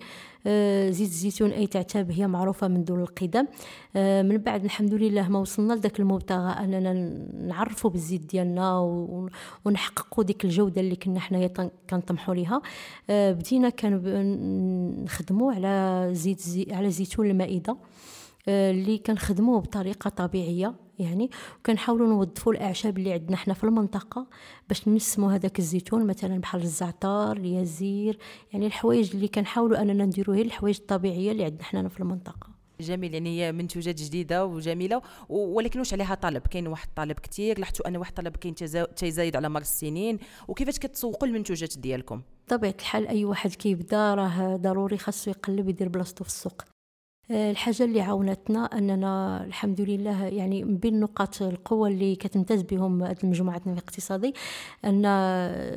آه، 0.47 0.91
زيت 0.91 1.09
الزيتون 1.09 1.51
أي 1.51 1.67
تعتاب 1.67 2.11
هي 2.11 2.27
معروفة 2.27 2.69
منذ 2.69 2.91
القدم. 2.93 3.47
آه، 3.97 4.23
من 4.23 4.39
بعد 4.39 4.65
الحمد 4.65 4.95
لله 4.95 5.29
ما 5.29 5.39
وصلنا 5.39 5.73
لذاك 5.73 6.01
المبتغى 6.01 6.51
أننا 6.51 6.93
نعرفوا 7.49 7.91
بالزيت 7.91 8.21
ديالنا 8.21 8.79
ونحققوا 9.65 10.25
ديك 10.25 10.45
الجودة 10.45 10.81
اللي 10.81 10.97
كنا 10.97 11.21
حنايا 11.21 11.51
كنطمحوا 11.91 12.35
ليها. 12.35 12.63
آه، 13.11 13.33
بدينا 13.33 13.69
كان 13.69 15.05
نخدموا 15.05 15.53
على 15.53 16.09
زيت 16.13 16.41
زي 16.41 16.67
على 16.71 16.91
زيتون 16.91 17.31
المائدة. 17.31 17.77
اللي 18.49 18.99
كنخدموه 18.99 19.61
بطريقة 19.61 20.11
طبيعية 20.11 20.75
يعني 20.99 21.31
وكنحاولوا 21.59 22.09
نوظفوا 22.09 22.53
الأعشاب 22.53 22.99
اللي 22.99 23.13
عندنا 23.13 23.37
حنا 23.37 23.55
في 23.55 23.65
المنطقة 23.65 24.27
باش 24.69 24.89
نسمو 24.89 25.29
هذاك 25.29 25.59
الزيتون 25.59 26.07
مثلا 26.07 26.39
بحال 26.39 26.63
الزعتر 26.63 27.33
اليزير 27.33 28.19
يعني 28.53 28.67
الحوايج 28.67 29.15
اللي 29.15 29.29
كنحاولوا 29.29 29.83
أننا 29.83 30.05
نديرو 30.05 30.33
هي 30.33 30.43
الحوايج 30.43 30.77
الطبيعية 30.81 31.33
اللي 31.33 31.45
عندنا 31.45 31.63
حنا 31.63 31.89
في 31.89 32.01
المنطقة. 32.01 32.57
جميل 32.81 33.15
يعني 33.15 33.41
هي 33.41 33.53
منتوجات 33.53 34.03
جديدة 34.03 34.47
وجميلة 34.47 35.03
ولكن 35.29 35.79
واش 35.79 35.93
عليها 35.93 36.15
طلب؟ 36.15 36.43
كاين 36.43 36.67
واحد 36.67 36.89
الطلب 36.89 37.17
كثير 37.21 37.59
لاحظتوا 37.59 37.89
أن 37.89 37.97
واحد 37.97 38.13
الطلب 38.19 38.37
كاين 38.37 38.55
تيزايد 38.97 39.37
على 39.37 39.49
مر 39.49 39.61
السنين 39.61 40.19
وكيفاش 40.49 40.79
كتسوقوا 40.79 41.29
المنتوجات 41.29 41.79
ديالكم؟ 41.79 42.23
طبيعه 42.49 42.75
الحال 42.81 43.09
أي 43.09 43.25
واحد 43.25 43.55
كيبدأ 43.55 44.15
راه 44.15 44.57
ضروري 44.57 44.99
خاصو 44.99 45.31
يقلب 45.31 45.69
يدير 45.69 45.89
بلاصتو 45.89 46.25
في 46.25 46.31
السوق. 46.31 46.76
آه، 47.31 47.51
الحاجة 47.51 47.85
اللي 47.85 48.01
عاونتنا 48.01 48.65
أننا 48.65 49.45
الحمد 49.45 49.81
لله 49.81 50.25
يعني 50.25 50.65
من 50.65 50.77
بين 50.77 51.01
نقاط 51.01 51.43
القوة 51.43 51.89
اللي 51.89 52.17
كتمتاز 52.17 52.63
بهم 52.63 52.99
مجموعتنا 53.23 53.73
الاقتصادي 53.73 54.35
أن 54.85 55.03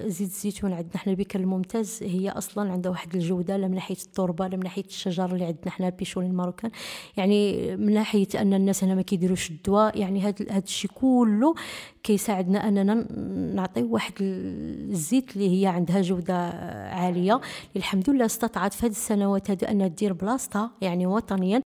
زيت 0.07 0.29
الزيتون 0.29 0.73
عندنا 0.73 0.97
حنا 0.97 1.13
البكر 1.13 1.39
الممتاز 1.39 1.99
هي 2.03 2.29
أصلا 2.29 2.71
عندها 2.71 2.91
واحد 2.91 3.15
الجودة 3.15 3.57
لا 3.57 3.67
من 3.67 3.75
ناحية 3.75 3.95
التربة 3.95 4.47
لا 4.47 4.57
من 4.57 4.63
ناحية 4.63 4.85
الشجر 4.85 5.25
اللي 5.33 5.45
عندنا 5.45 5.71
حنا 5.71 5.87
ال 5.87 5.91
picholine 5.91 6.25
marocaine. 6.25 6.71
يعني 7.17 7.75
من 7.75 7.93
ناحية 7.93 8.27
أن 8.35 8.53
الناس 8.53 8.83
هنا 8.83 8.95
ما 8.95 9.01
كيديروش 9.01 9.51
الدواء 9.51 9.99
يعني 9.99 10.21
هذا 10.21 10.57
الشيء 10.57 10.91
كله 10.91 11.55
كيساعدنا 12.03 12.67
أننا 12.67 12.93
نعطيو 13.55 13.93
واحد 13.93 14.13
الزيت 14.21 15.35
اللي 15.35 15.61
هي 15.61 15.67
عندها 15.67 16.01
جودة 16.01 16.49
عالية. 16.89 17.41
الحمد 17.75 18.09
لله 18.09 18.25
استطاعت 18.25 18.73
في 18.73 18.85
هذه 18.85 18.91
السنوات 18.91 19.51
هذه 19.51 19.71
انها 19.71 19.87
دير 19.87 20.13
بلاصتها 20.13 20.71
يعني 20.81 21.05
وطنيا. 21.07 21.61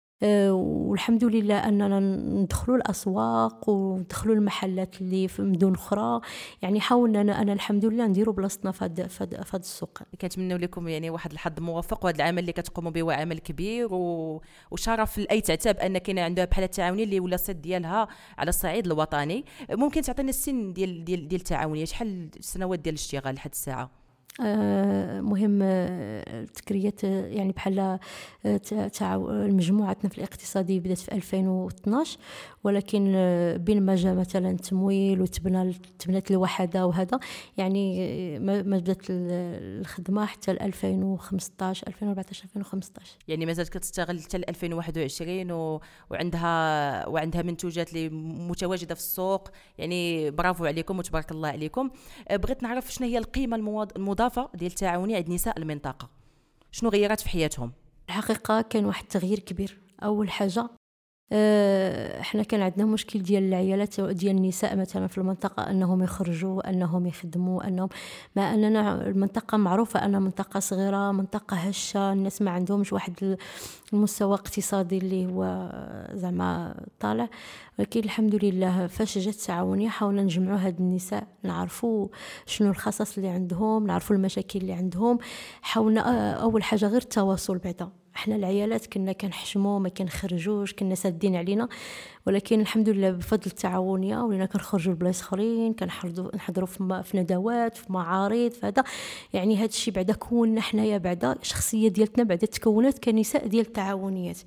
والحمد 0.52 1.24
لله 1.24 1.68
أننا 1.68 2.00
ندخلوا 2.44 2.78
الأسواق 2.78 3.70
وندخلوا 3.70 4.36
المحلات 4.36 5.02
اللي 5.02 5.28
في 5.28 5.42
مدن 5.42 5.74
أخرى. 5.74 6.22
يعني 6.62 6.80
حاولنا 6.80 7.22
أنا, 7.22 7.42
أنا 7.42 7.54
الحمد 7.54 7.86
لله 7.86 8.08
نديروا 8.08 8.34
بلاصتنا 8.34 8.72
في 8.72 8.86
هذا 8.86 9.08
في 9.08 9.54
السوق. 9.54 10.00
كنتمنوا 10.22 10.58
لكم 10.58 10.88
يعني 10.88 11.10
واحد 11.10 11.32
الحظ 11.32 11.60
موفق 11.60 12.06
وهذا 12.06 12.16
العمل 12.16 12.40
اللي 12.40 12.52
كتقوموا 12.52 12.92
به 12.92 13.02
هو 13.02 13.12
عمل 13.12 13.40
كبير 13.40 13.94
و... 13.94 14.42
وشرف 14.72 15.18
لأي 15.18 15.42
تعتاب 15.42 15.78
أن 15.78 15.98
كاين 15.98 16.20
عندها 16.20 16.46
بحال 16.46 16.64
التعاونيه 16.64 17.04
اللي 17.04 17.20
ولا 17.20 17.38
صيت 17.38 17.56
ديالها 17.56 18.08
على 18.38 18.50
الصعيد 18.50 18.86
الوطني. 18.86 19.46
ممكن 19.72 20.02
تعطينا 20.02 20.30
السن 20.30 20.74
ديال 20.74 21.06
ديال 21.06 21.28
ديال 21.28 21.42
التعاونية؟ 21.42 21.86
شحال 21.86 22.30
السنوات 22.40 22.80
ديال 22.80 22.96
الاشتغال 22.96 23.36
لحد 23.36 23.52
الساعة؟ 23.52 23.84
آه، 23.84 24.03
مهم 25.22 25.60
آه، 25.64 26.46
تكرية 26.46 26.96
يعني 27.04 27.52
بحال 27.52 28.00
آه، 28.46 28.60
مجموعتنا 29.30 30.10
في 30.10 30.18
الاقتصادي 30.18 30.80
بدات 30.80 30.98
في 30.98 31.12
2012 31.12 32.18
ولكن 32.64 33.04
بين 33.60 33.86
ما 33.86 33.96
جا 33.96 34.14
مثلا 34.14 34.58
تمويل 34.58 35.22
وتبنى 35.22 35.74
تبنات 36.00 36.32
الوحدة 36.32 36.86
وهذا 36.86 37.20
يعني 37.58 38.40
ما 38.40 38.62
بدات 38.62 39.02
الخدمة 39.10 40.26
حتى 40.26 40.52
2015 40.52 41.88
2014 41.88 42.44
2015 42.44 43.18
يعني 43.28 43.46
مازالت 43.46 43.70
كتشتغل 43.70 44.22
حتى 44.22 44.38
2021 44.38 45.52
و... 45.52 45.82
وعندها 46.10 47.08
وعندها 47.08 47.42
منتوجات 47.42 47.94
اللي 47.94 48.10
متواجدة 48.50 48.96
في 48.96 49.02
السوق. 49.02 49.50
يعني 49.78 50.32
برافو 50.32 50.66
عليكم 50.66 51.00
وتبارك 51.00 51.32
الله 51.32 51.50
عليكم. 51.50 51.90
بغيت 52.32 52.64
نعرف 52.64 52.94
شنو 52.94 53.08
هي 53.08 53.18
القيمة 53.18 53.56
المضافه 53.98 54.23
ديال 54.54 54.72
التعاوني 54.72 55.16
عند 55.16 55.30
نساء 55.30 55.60
المنطقة. 55.60 56.10
شنو 56.72 56.90
غيرات 56.90 57.20
في 57.20 57.30
حياتهم؟ 57.30 57.72
الحقيقة 58.10 58.62
كان 58.62 58.86
واحد 58.86 59.04
التغيير 59.04 59.40
كبير. 59.40 59.78
أول 60.04 60.30
حاجة 60.30 60.70
إحنا 61.34 62.44
كان 62.44 62.62
عندنا 62.62 62.86
مشكل 62.86 63.20
ديال 63.24 63.44
العيالات 63.44 64.02
ديال 64.02 64.38
النساء 64.38 64.76
مثلا 64.76 65.08
في 65.08 65.18
المنطقة 65.18 65.70
أنهم 65.72 66.04
يخرجوا 66.04 66.70
أنهم 66.70 67.08
يخدموا 67.08 67.68
أنهم 67.68 67.90
ما 68.36 68.54
أننا 68.54 69.08
المنطقة 69.08 69.58
معروفة 69.58 70.06
أنها 70.06 70.20
منطقة 70.20 70.60
صغيرة 70.60 71.12
منطقة 71.12 71.58
هشة 71.58 72.14
الناس 72.14 72.42
ما 72.42 72.52
عندهمش 72.52 72.94
واحد 72.94 73.38
المستوى 73.94 74.34
اقتصادي 74.34 74.98
اللي 74.98 75.26
هو 75.26 75.72
زعما 76.14 76.76
طالع. 77.00 77.30
ولكن 77.80 78.00
الحمد 78.00 78.46
لله 78.46 78.88
فاش 78.88 79.18
جات 79.18 79.34
التعاونيه 79.36 79.90
حاولنا 79.90 80.24
نجمعوا 80.24 80.58
هاد 80.58 80.80
النساء 80.80 81.28
نعرفوا 81.44 82.08
شنو 82.46 82.70
الخصائص 82.70 83.18
اللي 83.18 83.30
عندهم 83.30 83.88
نعرفوا 83.88 84.16
المشاكل 84.16 84.60
اللي 84.60 84.74
عندهم. 84.74 85.18
حاولنا 85.62 86.32
أول 86.32 86.64
حاجة 86.64 86.88
غير 86.88 87.02
التواصل 87.02 87.58
بعدا. 87.58 87.90
إحنا 88.16 88.36
العيالات 88.36 88.86
كنا 88.86 89.12
كنحشموا 89.12 89.80
ما 89.80 89.90
كنخرجوش 89.90 90.74
كنا 90.74 90.96
سادين 90.96 91.36
علينا. 91.36 91.68
ولكن 92.28 92.62
الحمد 92.62 92.90
لله 92.90 93.12
بفضل 93.12 93.42
التعاونيه 93.46 94.18
ولينا 94.18 94.46
كنخرجوا 94.46 94.94
لبلايص 94.94 95.22
آخرين 95.22 95.74
كنحضروا 95.74 96.36
نحضروا 96.36 96.68
في, 96.68 97.02
في 97.04 97.18
ندوات 97.18 97.78
في 97.78 97.94
معارض 97.94 98.52
فهذا 98.52 98.84
يعني 99.34 99.58
هذا 99.58 99.66
الشيء 99.66 99.94
بعدا 99.94 100.14
كونا 100.14 100.62
حنايا 100.62 100.98
بعدا 100.98 101.34
الشخصية 101.42 101.88
ديالتنا 101.88 102.24
بعدا 102.24 102.46
تكونات 102.48 103.00
كنساء 103.00 103.48
ديال 103.48 103.66
التعاونيات. 103.66 104.38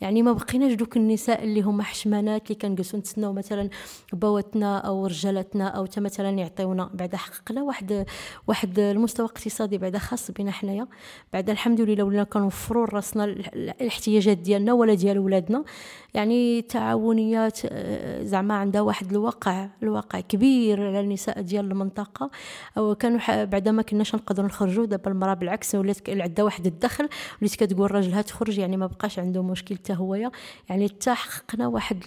يعني 0.00 0.22
ما 0.22 0.32
بقيناش 0.32 0.72
دوك 0.72 0.96
النساء 0.96 1.44
اللي 1.44 1.60
هما 1.62 1.82
حشمانات 1.82 2.46
اللي 2.50 2.54
كنجلسوا 2.54 2.98
نتسناو 2.98 3.32
مثلا 3.32 3.68
بواتنا 4.12 4.78
أو 4.78 5.06
رجالاتنا 5.06 5.68
أو 5.68 5.86
تا 5.86 6.00
مثلا 6.00 6.30
يعطيونا. 6.30 6.90
بعدا 6.94 7.16
حققنا 7.16 7.62
واحد 7.62 8.06
واحد 8.46 8.78
المستوى 8.78 9.26
اقتصادي 9.26 9.78
بعدا 9.78 9.98
خاص 9.98 10.30
بنا 10.30 10.50
حنايا. 10.50 10.86
بعدا 11.32 11.52
الحمد 11.52 11.80
لله 11.80 12.04
ولينا 12.04 12.24
كنوفروا 12.24 12.86
راسنا 12.86 13.13
تخصنا 13.14 13.24
الاحتياجات 13.24 14.38
ديالنا 14.38 14.72
ولا 14.72 14.94
ديال 14.94 15.18
ولادنا. 15.18 15.64
يعني 16.14 16.62
تعاونيات 16.62 17.60
آه، 17.66 18.22
زعما 18.22 18.54
عندها 18.54 18.80
واحد 18.80 19.12
الواقع 19.12 19.68
الواقع 19.82 20.20
كبير 20.20 20.86
على 20.86 21.00
النساء 21.00 21.40
ديال 21.40 21.70
المنطقة. 21.70 22.30
أو 22.78 22.94
كانوا 22.94 23.44
بعد 23.44 23.68
ما 23.68 23.82
كناش 23.82 24.14
نقدروا 24.14 24.48
نخرجوا 24.48 24.86
دابا 24.86 25.10
المرأة 25.10 25.34
بالعكس 25.34 25.74
ولات 25.74 26.10
عندها 26.10 26.44
واحد 26.44 26.66
الدخل. 26.66 27.08
وليت 27.42 27.54
كتقول 27.54 27.92
راجلها 27.92 28.22
تخرج 28.22 28.58
يعني 28.58 28.76
ما 28.76 28.86
بقاش 28.86 29.18
عنده 29.18 29.42
مشكل 29.42 29.76
حتى 29.76 29.92
هويا 29.92 30.30
يعني 30.68 30.88
حققنا 31.06 31.66
واحد 31.66 32.04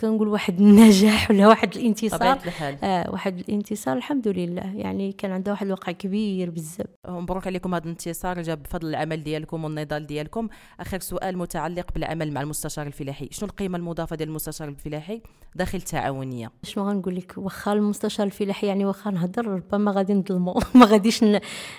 كنقول 0.00 0.28
واحد 0.28 0.60
النجاح 0.60 1.30
ولا 1.30 1.48
واحد 1.48 1.76
الانتصار. 1.76 2.38
آه 2.82 3.10
واحد 3.10 3.38
الانتصار 3.38 3.96
الحمد 3.96 4.28
لله. 4.28 4.76
يعني 4.76 5.12
كان 5.12 5.32
عندها 5.32 5.52
واحد 5.52 5.66
الوقع 5.66 5.92
كبير 5.92 6.50
بزاف. 6.50 6.86
مبروك 7.08 7.46
عليكم 7.46 7.74
هذا 7.74 7.84
الانتصار 7.84 8.42
جاب 8.42 8.62
بفضل 8.62 8.88
العمل 8.88 9.22
ديالكم 9.22 9.64
والنضال 9.64 10.06
ديالكم. 10.06 10.48
آخر 10.80 11.00
سؤال 11.00 11.38
متعلق 11.38 11.92
بالعمل 11.94 12.32
مع 12.32 12.40
المستشار 12.40 12.86
الفلاحي. 12.86 13.28
شنو 13.30 13.48
القيمة 13.48 13.78
المضافة 13.78 14.16
ديال 14.16 14.28
المستشار 14.28 14.68
الفلاحي 14.68 15.22
داخل 15.54 15.78
التعاونية؟ 15.78 16.50
شنو 16.62 16.88
غنقول 16.88 17.16
لك؟ 17.16 17.34
واخا 17.36 17.72
المستشار 17.72 18.26
الفلاحي 18.26 18.66
يعني 18.66 18.84
واخا 18.84 19.10
نهضر 19.10 19.46
ربما 19.46 19.92
غادي 19.92 20.14
نظلمو. 20.14 20.60
ما 20.74 20.86
غاديش 20.86 21.24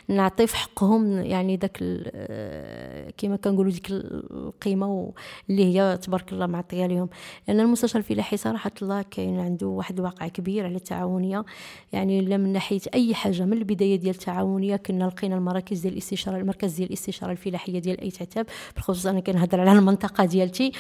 نعطي 0.08 0.48
في 0.48 0.58
حقهم 0.58 1.12
يعني 1.12 1.58
داك 1.58 1.78
آه، 1.82 3.13
كما 3.18 3.36
كنقولوا 3.36 3.72
ديك 3.72 3.88
القيمة 3.92 5.13
اللي 5.50 5.66
هي 5.66 5.98
تبارك 5.98 6.34
الله 6.34 6.46
معطيه 6.46 6.86
لهم. 6.86 7.10
لأن 7.48 7.60
المستشار 7.60 7.99
الفلاحي 8.00 8.38
صراحة 8.38 8.72
الله 8.82 9.06
كاين 9.12 9.39
عنده 9.39 9.68
واحد 9.68 10.00
الواقع 10.00 10.27
كبير 10.27 10.65
على 10.65 10.75
التعاونية. 10.75 11.46
يعني 11.94 12.22
لا 12.22 12.38
من 12.38 12.53
ناحية 12.53 12.79
أي 12.94 13.13
حاجة 13.13 13.46
من 13.46 13.53
البداية 13.53 13.96
ديال 13.96 14.15
التعاونية 14.15 14.75
كنا 14.75 15.03
لقينا 15.03 15.36
المراكز 15.36 15.79
ديال 15.79 15.94
الاستشارة 15.94 16.38
المركز 16.38 16.74
ديال 16.74 16.88
الاستشارة 16.88 17.32
الفلاحية 17.32 17.79
ديال 17.79 18.01
أي 18.01 18.12
تعتاب 18.12 18.46
بالخصوص 18.75 19.06
أنا 19.06 19.20
كنهضر 19.20 19.60
على 19.60 19.79
المنطقة 19.79 20.25
ديالتي. 20.25 20.72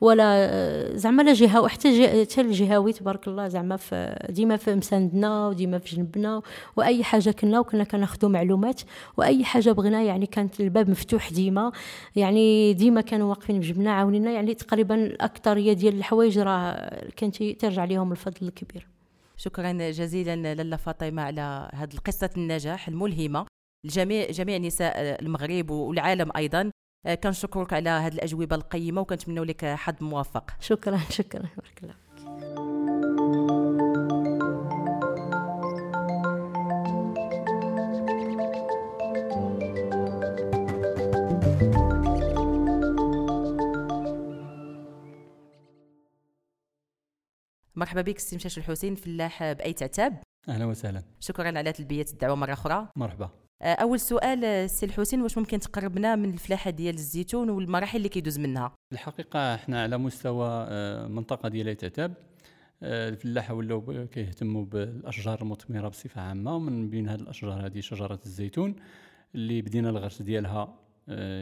ولا 0.00 0.96
زعما 0.96 1.22
لا 1.22 1.32
جهة 1.32 1.60
وحتى 1.60 2.08
حتى 2.22 2.40
الجهوي 2.40 2.92
تبارك 2.92 3.28
الله 3.28 3.48
زعما 3.48 3.76
في 3.76 4.26
ديما 4.30 4.56
في 4.56 4.74
مساندنا 4.74 5.48
وديما 5.48 5.78
في 5.78 5.96
جنبنا. 5.96 6.42
وأي 6.76 7.04
حاجة 7.04 7.30
كنا 7.30 7.60
وكنا 7.60 7.84
كناخذوا 7.84 8.30
معلومات. 8.30 8.80
وأي 9.16 9.44
حاجة 9.44 9.72
بغينا 9.72 10.02
يعني 10.02 10.26
كانت 10.26 10.60
الباب 10.60 10.90
مفتوح 10.90 11.32
ديما. 11.32 11.72
يعني 12.16 12.74
ديما 12.74 13.00
كانوا 13.00 13.28
واقفين 13.28 13.60
بجنبنا 13.60 13.92
عاونينا. 13.92 14.30
يعني 14.30 14.54
تقريبا 14.54 14.94
الأكثرية 14.94 15.72
ديال 15.72 15.98
الحوايج 15.98 16.38
راه 16.38 16.57
كانت 17.16 17.42
ترجع 17.42 17.84
لهم 17.84 18.12
الفضل 18.12 18.46
الكبير. 18.48 18.88
شكرا 19.36 19.72
جزيلا 19.72 20.36
لاله 20.36 20.76
فاطمة 20.76 21.22
على 21.22 21.70
هذه 21.74 21.96
قصه 21.96 22.30
النجاح 22.36 22.88
الملهمة 22.88 23.46
لجميع 23.86 24.30
جميع 24.30 24.58
نساء 24.58 25.22
المغرب 25.22 25.70
والعالم 25.70 26.30
أيضا. 26.36 26.70
كنشكرك 27.22 27.72
على 27.72 27.90
هذه 27.90 28.14
الأجوبة 28.14 28.56
القيمة 28.56 29.00
وكنتمنوا 29.00 29.44
لك 29.44 29.64
حظ 29.64 29.94
موفق. 30.00 30.50
شكرا 30.60 30.98
شكرا 31.10 31.42
بارك 31.42 31.82
الله 31.82 31.94
مرحبا 47.78 48.02
بك 48.02 48.18
سي 48.18 48.36
مشاش 48.36 48.58
الحسين 48.58 48.94
فلاح 48.94 49.52
بأي 49.52 49.72
تعتاب. 49.72 50.20
أهلا 50.48 50.64
وسهلا. 50.64 51.02
شكرا 51.20 51.58
على 51.58 51.72
تلبيه 51.72 52.06
الدعوة 52.12 52.34
مرة 52.34 52.52
أخرى. 52.52 52.88
مرحبا. 52.96 53.30
آه، 53.62 53.74
أول 53.74 54.00
سؤال 54.00 54.70
سي 54.70 54.86
الحسين 54.86 55.22
واش 55.22 55.38
ممكن 55.38 55.58
تقربنا 55.58 56.16
من 56.16 56.32
الفلاحة 56.32 56.70
ديال 56.70 56.94
الزيتون 56.94 57.50
والمراحل 57.50 57.96
اللي 57.98 58.08
كيدوز 58.08 58.38
منها؟ 58.38 58.72
الحقيقة 58.92 59.54
إحنا 59.54 59.82
على 59.82 59.98
مستوى 59.98 60.66
آه، 60.70 61.48
ديال 61.48 61.76
آيت 61.76 61.92
عتاب. 61.92 62.14
آه، 62.82 63.08
الفلاحة 63.08 63.54
ولاو 63.54 64.06
كيهتموا 64.06 64.64
بالأشجار 64.64 65.42
المثمرة 65.42 65.88
بصفة 65.88 66.20
عامة 66.20 66.56
ومن 66.56 66.90
بين 66.90 67.08
هذه 67.08 67.20
الأشجار 67.20 67.66
هذه 67.66 67.80
شجرة 67.80 68.20
الزيتون 68.26 68.76
اللي 69.34 69.62
بدينا 69.62 69.90
الغرس 69.90 70.22
ديالها 70.22 70.74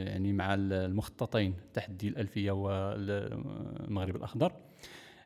يعني 0.07 0.33
مع 0.33 0.53
المخططين 0.53 1.53
تحدي 1.73 2.07
الألفية 2.07 2.51
والمغرب 2.51 4.15
الأخضر. 4.15 4.51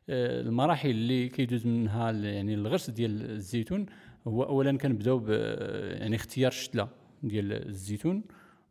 المراحل 0.08 0.90
اللي 0.90 1.28
كيدوز 1.28 1.66
منها 1.66 2.10
يعني 2.10 2.54
الغرس 2.54 2.90
ديال 2.90 3.30
الزيتون 3.30 3.86
هو 4.26 4.42
اولا 4.42 4.78
كنبداو 4.78 5.26
يعني 5.28 6.16
اختيار 6.16 6.50
الشتله 6.50 6.88
ديال 7.22 7.68
الزيتون 7.68 8.22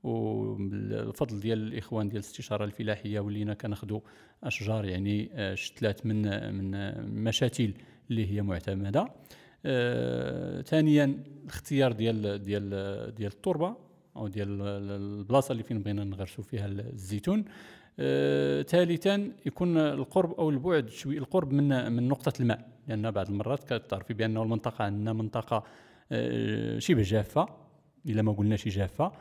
وبالفضل 0.03 1.39
ديال 1.39 1.57
الإخوان 1.67 2.09
ديال 2.09 2.21
الاستشارة 2.21 2.65
الفلاحية 2.65 3.19
ولينا 3.19 3.53
كناخذوا 3.53 3.99
أشجار 4.43 4.85
يعني 4.85 5.29
آه، 5.33 5.55
شتلات 5.55 6.05
من 6.05 6.53
من 6.53 7.23
مشاتل 7.23 7.73
اللي 8.09 8.33
هي 8.33 8.41
معتمدة. 8.41 9.13
آه، 9.65 10.61
ثانيا 10.61 11.23
الاختيار 11.43 11.91
ديال 11.91 12.43
ديال 12.43 12.69
ديال 13.15 13.31
التربة 13.31 13.75
أو 14.15 14.27
ديال 14.27 14.61
البلاصة 14.61 15.51
اللي 15.51 15.63
فين 15.63 15.79
بغينا 15.79 16.03
نغرسوا 16.03 16.43
فيها 16.43 16.67
الزيتون. 16.67 17.39
آه، 17.39 17.45
ثالثا 18.63 19.31
يكون 19.45 19.77
القرب 19.77 20.31
أو 20.31 20.49
البعد 20.49 20.89
شوي 20.89 21.17
القرب 21.17 21.53
من 21.53 21.91
من 21.91 22.07
نقطة 22.07 22.33
الماء. 22.39 22.67
لأن 22.87 23.11
بعض 23.11 23.29
المرات 23.29 23.73
كتعرفي 23.73 24.13
بأن 24.13 24.37
المنطقة 24.37 24.83
عندنا 24.83 25.13
منطقة 25.13 25.63
آه، 26.11 26.79
شبه 26.79 27.01
جافة 27.01 27.45
إلا 28.05 28.21
ما 28.21 28.31
قلناش 28.31 28.67
جافة. 28.67 29.11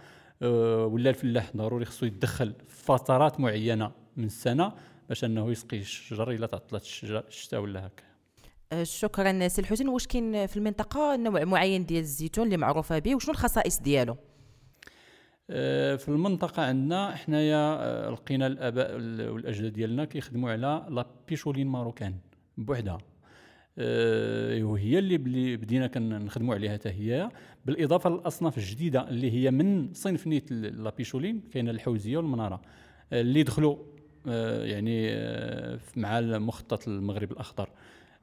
آه، 0.42 0.86
ولا 0.86 1.10
الفلاح 1.10 1.56
ضروري 1.56 1.84
خصو 1.84 2.06
يتدخل 2.06 2.54
فترات 2.68 3.40
معينة 3.40 3.92
من 4.16 4.24
السنة 4.24 4.72
باش 5.08 5.24
أنه 5.24 5.50
يسقي 5.50 5.78
الشجر 5.78 6.30
إلا 6.30 6.46
تعطلت 6.46 6.82
الشتاء 7.28 7.60
ولا 7.60 7.86
هكا. 7.86 8.04
شكرا 8.82 9.48
سي 9.48 9.60
الحسين. 9.60 9.88
واش 9.88 10.06
كاين 10.06 10.46
في 10.46 10.56
المنطقة 10.56 11.16
نوع 11.16 11.44
معين 11.44 11.86
ديال 11.86 12.00
الزيتون 12.00 12.44
اللي 12.44 12.56
معروفة 12.56 12.98
به؟ 12.98 13.14
وشنو 13.14 13.32
الخصائص 13.32 13.80
ديالو؟ 13.80 14.12
آه، 14.12 14.29
في 15.96 16.08
المنطقة 16.08 16.62
عندنا 16.62 17.16
حنايا 17.16 17.56
آه، 17.56 18.10
لقينا 18.10 18.46
الآباء 18.46 18.94
والأجداد 19.32 19.72
ديالنا 19.72 20.04
كيخدموا 20.04 20.50
على 20.50 20.86
la 20.88 21.06
picholine 21.28 21.66
marocaine 21.66 22.14
بوحدها. 22.58 22.98
آه، 23.78 24.62
وهي 24.62 24.98
اللي 24.98 25.18
بدينا 25.56 25.86
كنخدموا 25.86 26.54
عليها 26.54 26.72
حتى 26.72 26.88
هي. 26.88 27.30
بالإضافة 27.66 28.10
للأصناف 28.10 28.58
الجديدة 28.58 29.08
اللي 29.08 29.30
هي 29.30 29.50
من 29.50 29.92
صنف 29.92 30.26
نيت 30.26 30.52
لا 30.52 30.90
بيشولين 30.90 31.40
كاينة 31.52 31.70
الحوزية 31.70 32.16
والمنارة 32.16 32.60
اللي 33.12 33.42
دخلوا 33.42 33.76
يعني 34.64 35.06
مع 35.96 36.18
المخطط 36.18 36.88
المغرب 36.88 37.32
الأخضر. 37.32 37.68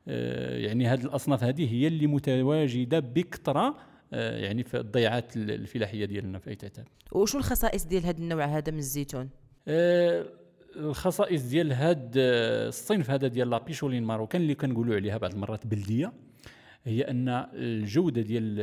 يعني 0.07 0.87
هذه 0.87 1.03
الأصناف 1.03 1.43
هذه 1.43 1.73
هي 1.73 1.87
اللي 1.87 2.07
متواجدة 2.07 2.99
بكثرة 2.99 3.67
آه، 3.67 3.75
يعني 4.11 4.63
في 4.63 4.77
الضيعات 4.77 5.37
الفلاحية 5.37 6.05
ديالنا 6.05 6.39
في 6.39 6.49
ايتاتا 6.49 6.83
وشو 7.11 7.37
الخصائص 7.37 7.85
ديال 7.85 8.05
هذا 8.05 8.17
النوع 8.17 8.45
هذا 8.45 8.71
من 8.71 8.79
الزيتون؟ 8.79 9.29
آه، 9.67 10.25
الخصائص 10.75 11.43
ديال 11.43 11.73
هذا 11.73 12.09
الصنف 12.67 13.11
هذا 13.11 13.27
ديال 13.27 13.49
لابيشولين 13.49 14.03
ماروكان 14.03 14.41
اللي 14.41 14.55
كنقولوا 14.55 14.95
عليها 14.95 15.17
بعض 15.17 15.33
المرات 15.33 15.67
بلدية 15.67 16.13
هي 16.85 17.01
أن 17.01 17.29
الجودة 17.53 18.21
ديال 18.21 18.55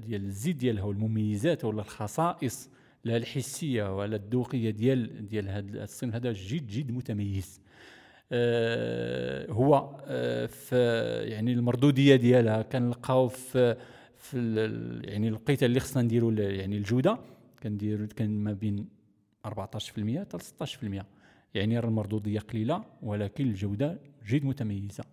ديال 0.00 0.24
الزيت 0.24 0.56
ديالها 0.56 0.84
والمميزات 0.84 1.64
ولا 1.64 1.80
الخصائص 1.80 2.70
لا 3.04 3.16
الحسية 3.16 3.96
ولا 3.98 4.16
الذوقية 4.16 4.70
ديال 4.70 5.26
ديال 5.28 5.48
هذا 5.48 5.84
الصنف 5.84 6.14
هذا 6.14 6.32
جد 6.32 6.66
جد 6.66 6.90
متميز. 6.90 7.60
آه 8.32 9.50
هو 9.50 10.00
آه 10.06 10.46
في 10.46 10.76
يعني 11.28 11.52
المردودية 11.52 12.16
ديالها 12.16 12.62
كنلقاو 12.62 13.28
في 13.28 13.76
في 14.30 15.00
يعني 15.04 15.28
الوقيته 15.28 15.64
اللي 15.64 15.80
خصنا 15.80 16.02
نديروا 16.02 16.32
يعني 16.32 16.76
الجودة 16.76 17.18
كنديروا 17.62 18.06
كان 18.06 18.44
ما 18.44 18.52
بين 18.52 18.88
14% 19.46 19.50
حتى 19.50 20.38
16% 20.64 21.04
يعني 21.54 21.78
المردوديه 21.78 22.40
قليلة 22.40 22.84
ولكن 23.02 23.44
الجودة 23.46 24.00
جد 24.26 24.44
متميزة. 24.44 25.04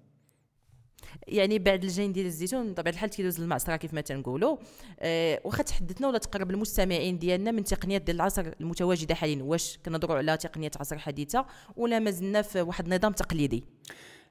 يعني 1.27 1.59
بعد 1.59 1.83
الجين 1.83 2.13
ديال 2.13 2.25
الزيتون 2.25 2.71
بطبيعة 2.71 2.93
الحال 2.93 3.09
تيدوز 3.09 3.41
المعصرة 3.41 3.75
كيف 3.75 3.93
ما 3.93 4.01
تنقولوا 4.01 4.57
أه 4.99 5.41
واخا 5.43 5.63
تحدثنا 5.63 6.07
ولا 6.07 6.17
تقرب 6.17 6.51
المستمعين 6.51 7.19
ديالنا 7.19 7.51
من 7.51 7.63
تقنيات 7.63 8.01
ديال 8.01 8.15
العصر 8.15 8.53
المتواجدة 8.61 9.15
حاليا؟ 9.15 9.43
واش 9.43 9.79
كنهضروا 9.85 10.17
على 10.17 10.37
تقنيات 10.37 10.77
عصر 10.77 10.97
حديثه 10.97 11.45
ولا 11.75 11.99
مازلنا 11.99 12.41
في 12.41 12.61
واحد 12.61 12.85
النظام 12.85 13.11
تقليدي؟ 13.11 13.63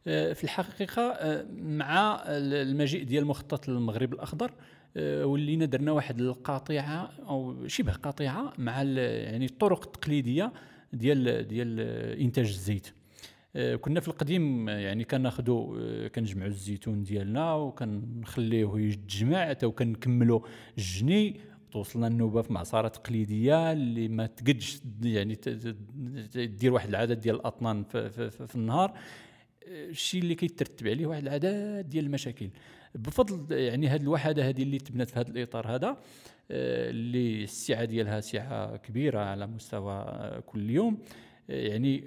في 0.05 0.45
الحقيقة 0.45 1.03
آه، 1.03 1.47
مع 1.63 2.23
المجيء 2.27 3.05
ديال 3.05 3.27
مخطط 3.27 3.69
المغرب 3.69 4.13
الأخضر 4.13 4.53
آه، 4.97 5.27
ولينا 5.27 5.65
درنا 5.65 5.93
واحد 5.93 6.21
القاطعه 6.21 7.11
أو 7.29 7.67
شبه 7.67 7.93
قاطعه 7.93 8.53
مع 8.59 8.83
يعني 8.83 9.45
الطرق 9.45 9.85
التقليدية 9.85 10.53
ديال 10.93 11.49
ديال 11.49 11.81
إنتاج 12.21 12.47
الزيت. 12.47 12.89
كنا 13.81 14.01
في 14.01 14.09
القديم 14.09 14.69
يعني 14.69 15.05
كناخذوا 15.05 16.09
كنجمعوا 16.09 16.49
الزيتون 16.49 17.03
ديالنا 17.03 17.55
وكنخليوه 17.55 18.81
يتجمع 18.81 19.49
حتى 19.49 19.67
وكنكملوا 19.67 20.41
الجني. 20.79 21.41
توصلنا 21.73 22.07
النوبة 22.07 22.43
في 22.43 22.53
معصرة 22.53 22.89
تقليدية 22.89 23.73
اللي 23.73 24.09
ما 24.09 24.27
تقدش 24.27 24.81
يعني 25.03 25.39
دير 26.35 26.73
واحد 26.73 26.89
العدد 26.89 27.21
ديال 27.21 27.35
الأطنان 27.35 27.85
في, 27.85 28.11
في, 28.11 28.31
في, 28.31 28.47
في 28.47 28.55
النهار. 28.55 28.99
الشيء 29.67 30.23
اللي 30.23 30.35
كيترتب 30.35 30.89
عليه 30.89 31.07
واحد 31.07 31.23
العدد 31.23 31.89
ديال 31.89 32.05
المشاكل. 32.05 32.51
بفضل 32.95 33.59
يعني 33.59 33.89
هذه 33.89 34.03
الوحدة 34.03 34.49
هذه 34.49 34.63
اللي 34.63 34.79
تبنات 34.79 35.11
في 35.11 35.21
هذا 35.21 35.31
الإطار 35.31 35.75
هذا 35.75 35.89
آه، 36.51 36.91
اللي 36.91 37.45
السعة 37.45 37.85
ديالها 37.85 38.21
سعة 38.21 38.77
كبيرة 38.77 39.19
على 39.21 39.47
مستوى 39.47 40.05
كل 40.47 40.71
يوم 40.71 40.99
آه، 41.51 41.67
يعني 41.69 42.05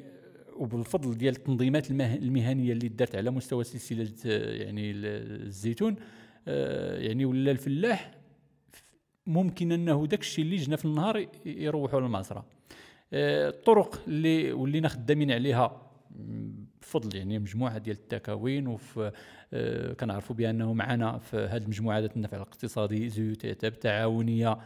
وبالفضل 0.55 1.17
ديال 1.17 1.35
التنظيمات 1.35 1.91
المهنية 1.91 2.73
اللي 2.73 2.87
دارت 2.87 3.15
على 3.15 3.31
مستوى 3.31 3.63
سلسلة 3.63 4.13
آه، 4.25 4.53
يعني 4.53 4.91
الزيتون 4.91 5.95
يعني 6.97 7.25
ولا 7.25 7.51
الفلاح 7.51 8.11
ممكن 9.27 9.71
أنه 9.71 10.07
داك 10.07 10.19
الشيء 10.19 10.45
اللي 10.45 10.55
جنا 10.55 10.75
في 10.75 10.85
النهار 10.85 11.27
يروحوا 11.45 12.01
للمعصره 12.01 12.45
الطرق 13.13 14.03
اللي 14.07 14.51
ولينا 14.51 14.87
خدامين 14.87 15.31
عليها 15.31 15.91
بفضل 16.85 17.17
يعني 17.17 17.39
مجموعة 17.39 17.77
ديال 17.77 17.95
التكاوين 17.97 18.67
وفي 18.67 19.11
آه 19.53 19.93
كنعرفوا 19.93 20.35
بأنه 20.35 20.73
معنا 20.73 21.17
في 21.17 21.37
هذه 21.37 21.61
المجموعة 21.63 21.99
ذات 21.99 22.15
النفع 22.15 22.37
الاقتصادي 22.37 23.09
زيوت 23.09 23.45
تعاونية 23.45 24.57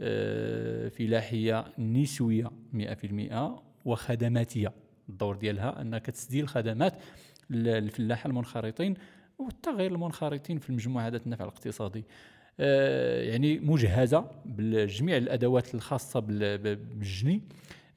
آه 0.00 0.88
فلاحية 0.88 1.64
نسوية 1.78 2.50
100% 2.72 3.60
وخدماتية. 3.84 4.72
الدور 5.08 5.36
ديالها 5.36 5.80
انها 5.80 5.98
كتسدي 5.98 6.40
الخدمات 6.40 6.94
للفلاحه 7.50 8.28
المنخرطين 8.28 8.94
والتغير 9.38 9.92
المنخرطين 9.92 10.58
في 10.58 10.70
المجموعة 10.70 11.08
ذات 11.08 11.26
النفع 11.26 11.44
الاقتصادي. 11.44 12.04
آه 12.60 13.22
يعني 13.22 13.58
مجهزة 13.58 14.30
بجميع 14.44 15.16
الأدوات 15.16 15.74
الخاصة 15.74 16.20
بالجني. 16.20 17.42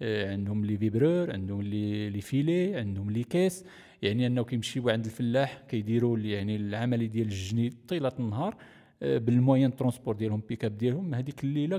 عندهم 0.01 0.65
les 0.65 0.77
vibreurs 0.77 1.31
عندهم 1.31 1.61
les 1.61 2.09
les 2.09 2.21
filets 2.21 2.75
عندهم 2.75 3.11
les 3.11 3.23
caisses 3.23 3.63
يعني 4.01 4.27
أنه 4.27 4.43
كيمشيو 4.43 4.89
عند 4.89 5.05
الفلاح 5.05 5.63
كيديروا 5.69 6.17
يعني 6.17 6.55
العملية 6.55 7.07
ديال 7.07 7.27
الجني 7.27 7.73
طيلة 7.87 8.11
النهار 8.19 8.55
آه، 9.03 9.17
بال 9.17 9.34
moyen 9.34 9.75
transport 9.75 10.15
ديالهم 10.15 10.43
بيكاب 10.49 10.77
ديالهم. 10.77 11.13
هذيك 11.13 11.43
الليلة 11.43 11.77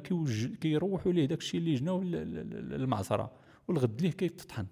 كيروحوا 0.60 1.12
ليه 1.12 1.26
داكشي 1.26 1.58
اللي 1.58 1.74
جناو 1.74 2.02
للمعصره 2.02 3.32
والغد 3.68 4.02
ليه 4.02 4.10
كيتطحن. 4.10 4.66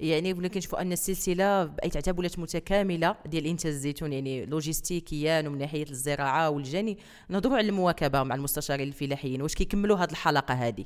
يعني 0.00 0.32
ولا 0.32 0.48
كنشوفوا 0.48 0.80
أن 0.80 0.92
السلسلة 0.92 1.64
بآيت 1.64 1.90
عتاب 1.90 2.18
ولات 2.18 2.38
متكاملة 2.38 3.16
ديال 3.26 3.46
إنتاج 3.46 3.72
الزيتون 3.72 4.12
يعني 4.12 4.46
لوجيستيكيا 4.46 5.48
ومن 5.48 5.58
ناحية 5.58 5.90
الزراعة 5.90 6.50
والجني. 6.50 6.98
نهضروا 7.28 7.56
على 7.56 7.68
المواكبة 7.68 8.22
مع 8.22 8.34
المستشارين 8.34 8.88
الفلاحيين 8.88 9.42
واش 9.42 9.54
كيكملوا 9.54 9.96
هذه 9.96 10.10
الحلقة 10.10 10.54
هذه 10.54 10.84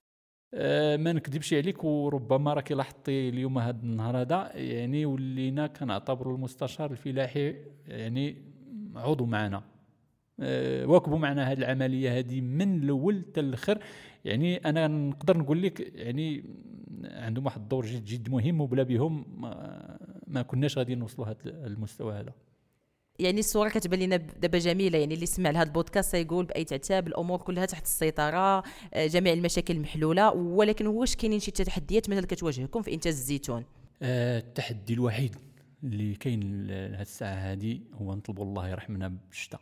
أه 0.55 0.97
ما 0.97 1.13
نكذبش 1.13 1.55
عليك 1.55 1.85
وربما 1.85 2.55
راكي 2.55 2.75
لاحظتي 2.75 3.29
اليوم 3.29 3.59
هذا 3.59 3.81
النهار 3.83 4.21
هذا 4.21 4.57
يعني 4.57 5.07
ولينا 5.07 5.67
كنعتبروا 5.67 6.37
المستشار 6.37 6.91
الفلاحي 6.91 7.55
يعني 7.89 8.37
عضو 8.97 9.27
معنا. 9.27 9.63
أه 10.41 10.87
واكبوا 10.87 11.19
معنا 11.19 11.53
هذه 11.53 11.59
العملية 11.59 12.19
هذه 12.19 12.41
من 12.41 12.83
الأول 12.83 13.25
حتى 13.31 13.41
الآخر 13.41 13.79
يعني 14.25 14.57
أنا 14.57 14.89
نقدر 14.89 15.39
نقول 15.39 15.63
لك 15.63 15.81
يعني 15.95 16.45
عندهم 17.05 17.45
واحد 17.45 17.61
الدور 17.61 17.87
جد 17.87 18.05
جد 18.05 18.31
مهم 18.31 18.61
وبلا 18.61 18.83
بهم 18.83 19.25
ما, 19.37 19.99
ما 20.27 20.43
كناش 20.43 20.79
غادي 20.79 20.95
نوصلوا 20.95 21.27
هذا 21.29 21.67
المستوى 21.67 22.15
هذا. 22.15 22.33
يعني 23.19 23.41
الصورة 23.41 23.69
كتبان 23.69 24.01
لنا 24.01 24.17
دابا 24.17 24.59
جميلة 24.59 24.99
يعني 24.99 25.15
اللي 25.15 25.27
سمع 25.27 25.51
لهذا 25.51 25.69
البودكاست 25.69 26.15
يقول 26.15 26.45
بأي 26.45 26.65
تعتاب 26.65 27.07
الأمور 27.07 27.39
كلها 27.39 27.67
تحت 27.67 27.85
السيطرة 27.85 28.63
آه، 28.95 29.07
جميع 29.07 29.33
المشاكل 29.33 29.81
محلولة 29.81 30.31
ولكن 30.33 30.87
واش 30.87 31.17
كاينين 31.17 31.41
شي 31.41 31.51
تحديات 31.51 32.11
مثلا 32.11 32.27
كتواجهكم 32.27 32.83
في 32.83 32.95
إنتاج 32.95 33.13
الزيتون؟ 33.13 33.65
آه 34.03 34.39
التحدي 34.39 34.95
الوحيد 34.95 35.37
اللي 35.85 36.15
كاين 36.15 36.71
هذه 36.71 37.01
الساعة 37.01 37.35
هذه 37.35 37.81
هو 37.95 38.15
نطلبوا 38.15 38.45
الله 38.45 38.69
يرحمنا 38.69 39.09
بالشتاء. 39.09 39.61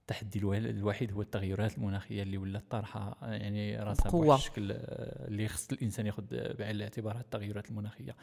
التحدي 0.00 0.38
الوحيد 0.38 1.12
هو 1.12 1.22
التغيرات 1.22 1.78
المناخية 1.78 2.22
اللي 2.22 2.38
ولات 2.38 2.70
طارحة 2.70 3.16
يعني 3.22 3.76
راسها 3.76 4.10
بواحد 4.10 4.40
الشكل 4.40 4.72
آه، 4.72 5.28
اللي 5.28 5.48
خص 5.48 5.68
الإنسان 5.72 6.06
ياخذ 6.06 6.24
بعين 6.30 6.76
الاعتبار 6.76 7.20
التغيرات 7.20 7.70
المناخية. 7.70 8.16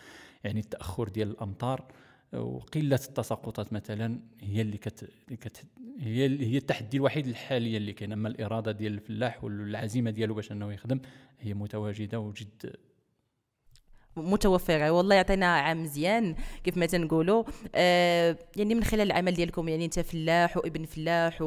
يعني 0.44 0.60
التأخر 0.60 1.08
ديال 1.08 1.30
الأمطار 1.30 1.86
وقلة 2.34 2.96
التساقطات 2.96 3.74
مثلا 3.74 4.20
هي 4.42 4.62
اللي 4.62 4.78
كت, 4.78 5.10
كت 5.42 5.64
هي 6.00 6.26
هي 6.26 6.58
التحدي 6.58 6.98
الوحيد 6.98 7.28
الحالي 7.28 7.78
اللي 7.78 7.94
كاين. 7.94 8.12
أما 8.12 8.30
الإرادة 8.30 8.72
ديال 8.72 8.94
الفلاح 8.94 9.44
والعزيمة 9.44 10.12
ديالو 10.12 10.34
باش 10.34 10.52
أنه 10.52 10.74
يخدم 10.74 11.00
هي 11.40 11.54
متواجدة 11.54 12.20
وجد. 12.20 12.76
متوفرة. 14.16 14.92
والله 14.92 15.16
يعطينا 15.16 15.46
عام 15.46 15.84
مزيان 15.84 16.36
كيف 16.64 16.78
ما 16.78 16.86
تنقولوا. 16.86 17.44
آه 17.76 18.38
يعني 18.56 18.76
من 18.76 18.84
خلال 18.84 19.02
العمل 19.02 19.34
ديالكم 19.34 19.68
يعني 19.68 19.86
أنت 19.86 20.00
فلاح 20.00 20.58
وابن 20.58 20.86
فلاح 20.86 21.42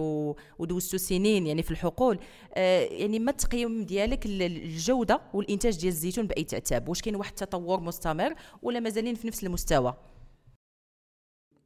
ودوزتوا 0.59 0.99
سنين 0.99 1.47
يعني 1.47 1.63
في 1.63 1.71
الحقول. 1.71 2.19
آه 2.55 2.81
يعني 2.81 3.19
ما 3.19 3.31
التقييم 3.31 3.85
ديالك 3.85 4.27
الجودة 4.27 5.21
والإنتاج 5.35 5.77
ديال 5.79 5.93
الزيتون 5.93 6.27
بأي 6.27 6.45
تعتاب؟ 6.45 6.89
واش 6.89 7.03
كاين 7.03 7.17
واحد 7.17 7.31
التطور 7.31 7.81
مستمر 7.81 8.35
ولا 8.63 8.81
مازالين 8.81 9.15
في 9.15 9.27
نفس 9.27 9.45
المستوى؟ 9.45 9.95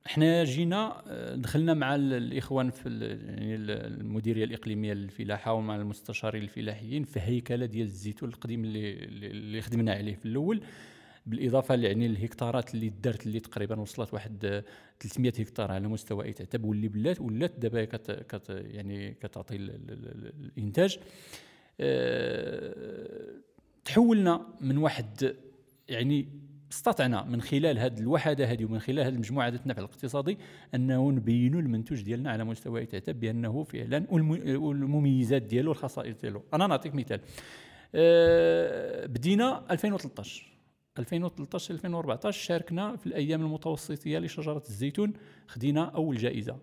إحنا 0.08 0.44
جينا 0.44 1.02
آه، 1.06 1.34
دخلنا 1.34 1.74
مع 1.74 1.94
الإخوان 1.94 2.70
في 2.70 2.88
يعني 3.26 3.54
المديرية 3.54 4.44
الإقليمية 4.44 4.92
للفلاحة 4.92 5.52
ومع 5.52 5.76
المستشارين 5.76 6.42
الفلاحيين 6.42 7.04
في 7.04 7.20
هيكلة 7.20 7.66
ديال 7.66 7.86
الزيتون 7.86 8.28
القديم 8.28 8.64
اللي 8.64 8.92
اللي 9.30 9.60
خدمنا 9.60 9.92
عليه 9.92 10.14
في 10.14 10.26
الأول. 10.26 10.62
بالإضافة 11.26 11.74
يعني 11.74 12.06
الهكتارات 12.06 12.74
اللي 12.74 12.88
دارت 12.88 13.26
اللي 13.26 13.40
تقريبا 13.40 13.80
وصلت 13.80 14.14
واحد 14.14 14.64
300 15.00 15.32
هكتار 15.38 15.72
على 15.72 15.88
مستوى 15.88 16.24
أي 16.24 16.32
تعتب 16.32 16.64
واللي 16.64 16.88
بلات 16.88 17.20
ولات 17.20 17.58
دابا 17.58 17.84
كت, 17.84 18.10
كت 18.10 18.50
يعني 18.50 19.14
كتعطي 19.14 19.56
الإنتاج. 19.56 20.98
أه 21.80 23.34
تحولنا 23.84 24.46
من 24.60 24.78
واحد 24.78 25.36
يعني 25.88 26.28
استطعنا 26.72 27.24
من 27.24 27.40
خلال 27.40 27.78
هذه 27.78 27.98
الوحدة 28.00 28.52
هذه 28.52 28.64
ومن 28.64 28.78
خلال 28.78 29.00
هذه 29.00 29.14
المجموعة 29.14 29.48
ذات 29.48 29.62
النفع 29.62 29.78
الاقتصادي 29.78 30.38
أنه 30.74 31.12
نبينوا 31.12 31.60
المنتوج 31.60 32.02
ديالنا 32.02 32.30
على 32.30 32.44
مستوى 32.44 32.82
يتعتب 32.82 33.20
بأنه 33.20 33.62
فعلا 33.64 34.06
والمميزات 34.10 35.42
ديالو 35.42 35.70
والخصائص 35.70 36.20
ديالو. 36.20 36.42
أنا 36.54 36.66
نعطيك 36.66 36.94
مثال. 36.94 37.20
أه 37.94 39.06
بدينا 39.06 39.64
2013 39.70 40.46
2013 40.98 41.74
2014 41.74 42.40
شاركنا 42.40 42.96
في 42.96 43.06
الأيام 43.06 43.42
المتوسطية 43.42 44.18
لشجرة 44.18 44.62
الزيتون. 44.68 45.12
خدينا 45.46 45.84
أول 45.84 46.16
جائزة 46.16 46.56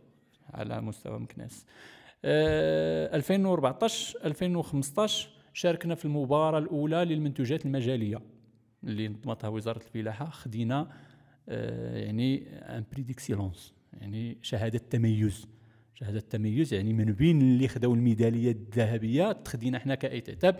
على 0.54 0.82
مستوى 0.82 1.20
مكناس. 1.20 1.66
أه 2.26 3.16
2014 3.16 4.20
2015 4.26 5.30
شاركنا 5.54 5.96
في 5.96 6.06
المباراة 6.06 6.60
الأولى 6.60 7.06
للمنتوجات 7.06 7.66
المجالية. 7.66 8.35
اللي 8.86 9.08
نظمتها 9.08 9.48
وزارة 9.48 9.78
الفلاحة 9.78 10.26
خدينا 10.30 10.88
آه 11.50 11.98
يعني 11.98 12.48
un 12.50 12.84
prix 12.94 13.04
d'excellence 13.04 13.74
يعني 13.94 14.38
شهادة 14.42 14.82
تميز. 14.90 15.48
شهادة 15.94 16.20
تميز 16.20 16.74
يعني 16.74 16.94
من 16.94 17.06
بين 17.06 17.42
اللي 17.42 17.68
خداو 17.68 17.94
الميدالية 17.94 18.52
الذهبية 18.52 19.32
خدينا 19.32 19.78
إحنا 19.78 19.96
كآيت 19.96 20.22
عتاب 20.22 20.60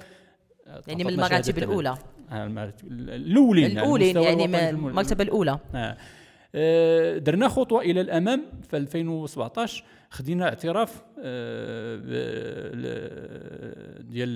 يعني 0.88 1.04
من 1.04 1.10
المراتب 1.10 1.58
الأولى. 1.58 1.98
آه، 2.32 2.74
الأولين 2.84 3.72
الأولين 3.72 4.18
يعني, 4.18 4.52
يعني 4.54 4.70
المرتبة 4.70 5.24
الأولى. 5.24 5.60
آه. 5.76 5.98
آه، 6.56 7.18
درنا 7.18 7.48
خطوة 7.48 7.82
إلى 7.82 8.02
الأمام 8.02 8.44
في 8.70 8.78
2017 8.78 9.84
خدينا 10.10 10.46
اعتراف 10.46 11.04
ديال 14.10 14.30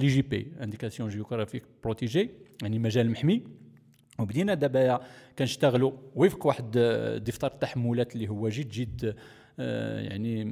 l'IGP 0.00 0.52
indication 0.62 1.08
géographique 1.08 1.62
protégée 1.84 2.30
يعني 2.62 2.78
مجال 2.78 3.10
محمي. 3.10 3.42
وبدينا 4.18 4.54
دابا 4.54 5.00
كنشتغلوا 5.38 5.92
وفق 6.14 6.46
واحد 6.46 6.70
دفتر 7.24 7.46
التحملات 7.46 8.14
اللي 8.14 8.28
هو 8.28 8.48
جد 8.48 8.68
جد 8.68 9.16
آه، 9.60 10.00
يعني 10.00 10.44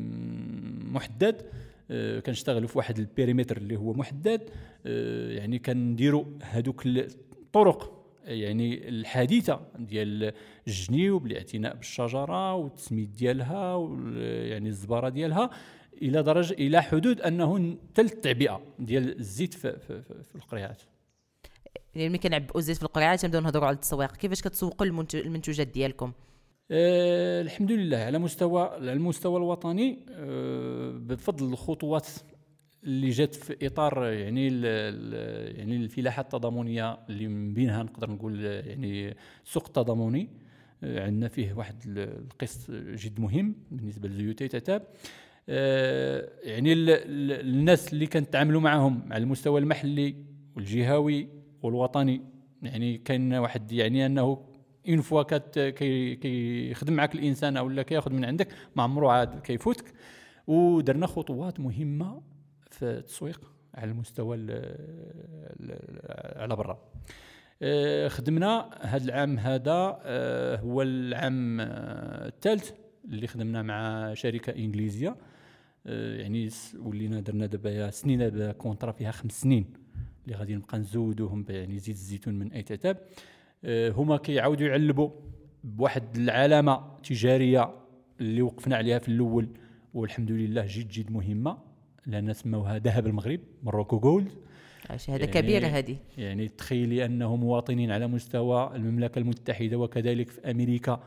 محدد. 0.93 1.43
آه، 1.91 2.21
كنشتغلوا 2.21 2.69
في 2.69 2.79
واحد 2.79 2.99
ال 2.99 3.04
périmètre 3.04 3.57
اللي 3.57 3.77
هو 3.77 3.93
محدد. 3.93 4.51
آه، 4.87 5.33
يعني 5.33 5.59
كنديروا 5.59 6.25
هذوك 6.43 6.87
الطرق 6.87 7.98
يعني 8.29 8.89
الحديثه 8.89 9.61
ديال 9.79 10.33
الجنيو 10.67 11.19
بالاعتناء 11.19 11.77
بالشجرة 11.77 12.55
والتسميد 12.55 13.13
ديالها 13.13 13.89
يعني 14.45 14.69
الزبارة 14.69 15.09
ديالها 15.09 15.51
إلى 16.03 16.23
درجة 16.23 16.55
إلى 16.55 16.83
حدود 16.83 17.21
أنه 17.21 17.77
تل 17.95 18.05
التعبئه 18.05 18.61
ديال 18.79 19.19
الزيت 19.19 19.55
في, 19.55 19.79
في, 19.79 20.03
في, 20.03 20.23
في 20.23 20.37
القريعات. 20.37 20.83
يعني 21.95 22.09
ملي 22.09 22.19
كنعبئوا 22.19 22.59
الزيت 22.59 22.77
في 22.77 22.83
القريعات 22.83 23.25
نبداو 23.25 23.43
نهضروا 23.43 23.67
على 23.67 23.75
التسويق. 23.75 24.17
كيفاش 24.17 24.43
كتسوقوا 24.43 24.87
المنتوجات 25.15 25.67
ديالكم؟ 25.67 26.13
أه 26.71 27.43
الحمد 27.43 27.73
لله 27.73 27.97
على 27.97 28.19
مستوى 28.19 28.63
على 28.63 28.93
المستوى 28.93 29.37
الوطني 29.37 29.99
أه 30.11 30.91
بفضل 30.91 31.53
الخطوات 31.53 32.07
اللي 32.85 33.11
جات 33.11 33.35
في 33.35 33.67
إطار 33.67 34.05
يعني 34.05 34.49
ال 34.49 34.63
ال 34.65 35.57
يعني 35.59 35.77
الفلاحة 35.77 36.23
التضامنية 36.23 36.99
اللي 37.09 37.29
من 37.29 37.55
بينها 37.55 37.83
نقدر 37.83 38.11
نقول 38.11 38.45
يعني 38.45 39.15
سوق 39.45 39.67
التضامني 39.67 40.29
عندنا 40.83 41.29
فيه 41.29 41.53
واحد 41.53 41.77
القسط 41.87 42.71
جد 42.71 43.21
مهم 43.21 43.55
بالنسبة 43.71 44.09
لزيوتي 44.09 44.49
تعتاب 44.49 44.83
آه، 45.49 46.29
يعني 46.43 46.73
ال 46.73 46.91
ال 46.91 47.41
الناس 47.41 47.93
اللي 47.93 48.07
كنتعاملوا 48.07 48.61
معهم 48.61 49.13
على 49.13 49.23
المستوى 49.23 49.61
المحلي 49.61 50.15
والجهوي 50.57 51.29
والوطني 51.63 52.21
يعني 52.63 52.99
كاين 52.99 53.35
واحد 53.35 53.73
يعني 53.73 54.07
أنه 54.07 54.45
une 54.89 55.01
fois 55.01 55.23
كيخدم 55.23 56.93
معك 56.93 57.15
الإنسان 57.15 57.57
أو 57.57 57.69
لا 57.69 57.83
كيأخذ 57.83 58.13
من 58.13 58.25
عندك 58.25 58.49
ما 58.77 58.83
عمره 58.83 59.11
عاد 59.11 59.41
كيفوتك. 59.41 59.93
ودرنا 60.47 61.07
خطوات 61.07 61.61
مهمة 61.61 62.23
في 62.79 62.85
التسويق 62.85 63.53
على 63.75 63.91
المستوى 63.91 64.37
على 66.37 66.57
برا. 66.57 66.79
آه، 67.63 68.09
خدمنا 68.09 68.71
هذا 68.81 69.05
العام 69.05 69.39
هذا 69.39 69.99
آه، 70.03 70.57
هو 70.57 70.83
العام 70.83 71.61
الثالث 71.61 72.71
اللي 73.05 73.27
خدمنا 73.27 73.63
مع 73.63 74.15
شركة 74.15 74.51
إنجليزية. 74.51 75.17
يعني 75.87 76.49
ولينا 76.79 77.21
درنا 77.21 77.47
دابا 77.47 77.91
سنين 77.91 78.19
دابا 78.19 78.53
كونترا 78.53 78.93
فيها 78.93 79.11
خمس 79.11 79.41
سنين 79.41 79.73
اللي 80.25 80.37
غادي 80.37 80.55
نبقى 80.55 80.79
نزودوهم 80.79 81.45
يعني 81.49 81.79
زيت 81.79 81.97
الزيتون 81.97 82.35
من 82.35 82.53
أي 82.53 82.63
تتاب 82.63 82.99
آه، 83.65 83.91
هما 83.91 84.17
كيعاودوا 84.17 84.67
يعلبوا 84.67 85.11
بواحد 85.65 86.17
العلامة 86.17 86.97
تجارية 87.03 87.71
اللي 88.21 88.43
وقفنا 88.43 88.77
عليها 88.77 88.99
في 88.99 89.09
الأول 89.09 89.49
والحمد 89.95 90.31
لله 90.31 90.67
جد 90.69 90.89
جد 90.89 91.11
مهمة. 91.11 91.68
لأن 92.09 92.33
سموها 92.33 92.79
ذهب 92.79 93.07
المغرب 93.07 93.41
مروكو 93.63 93.99
جولد. 93.99 94.29
شهاده 94.97 95.25
يعني 95.25 95.41
كبيره 95.41 95.67
هذه. 95.67 95.97
يعني 96.19 96.49
تخيلي 96.49 97.05
أنه 97.05 97.37
مواطنين 97.37 97.91
على 97.91 98.07
مستوى 98.07 98.71
المملكة 98.75 99.19
المتحدة 99.19 99.77
وكذلك 99.77 100.31
في 100.31 100.51
أمريكا 100.51 101.01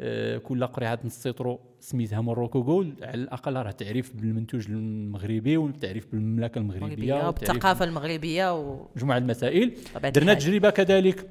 آه، 0.00 0.38
كل 0.38 0.66
قرعه 0.66 0.98
نسيطرو 1.04 1.60
سميتها 1.80 2.20
موروكو 2.20 2.62
جول 2.62 2.94
على 3.02 3.22
الأقل 3.22 3.56
راه 3.56 3.70
تعريف 3.70 4.16
بالمنتوج 4.16 4.66
المغربي 4.70 5.56
والتعريف 5.56 6.06
بالمملكة 6.12 6.58
المغربية 6.58 7.28
وبالثقافه 7.28 7.84
المغربية 7.84 8.60
و... 8.60 8.88
مجموعة 8.96 9.18
المسائل. 9.18 9.74
درنا 10.04 10.34
تجربة 10.34 10.70
كذلك 10.70 11.30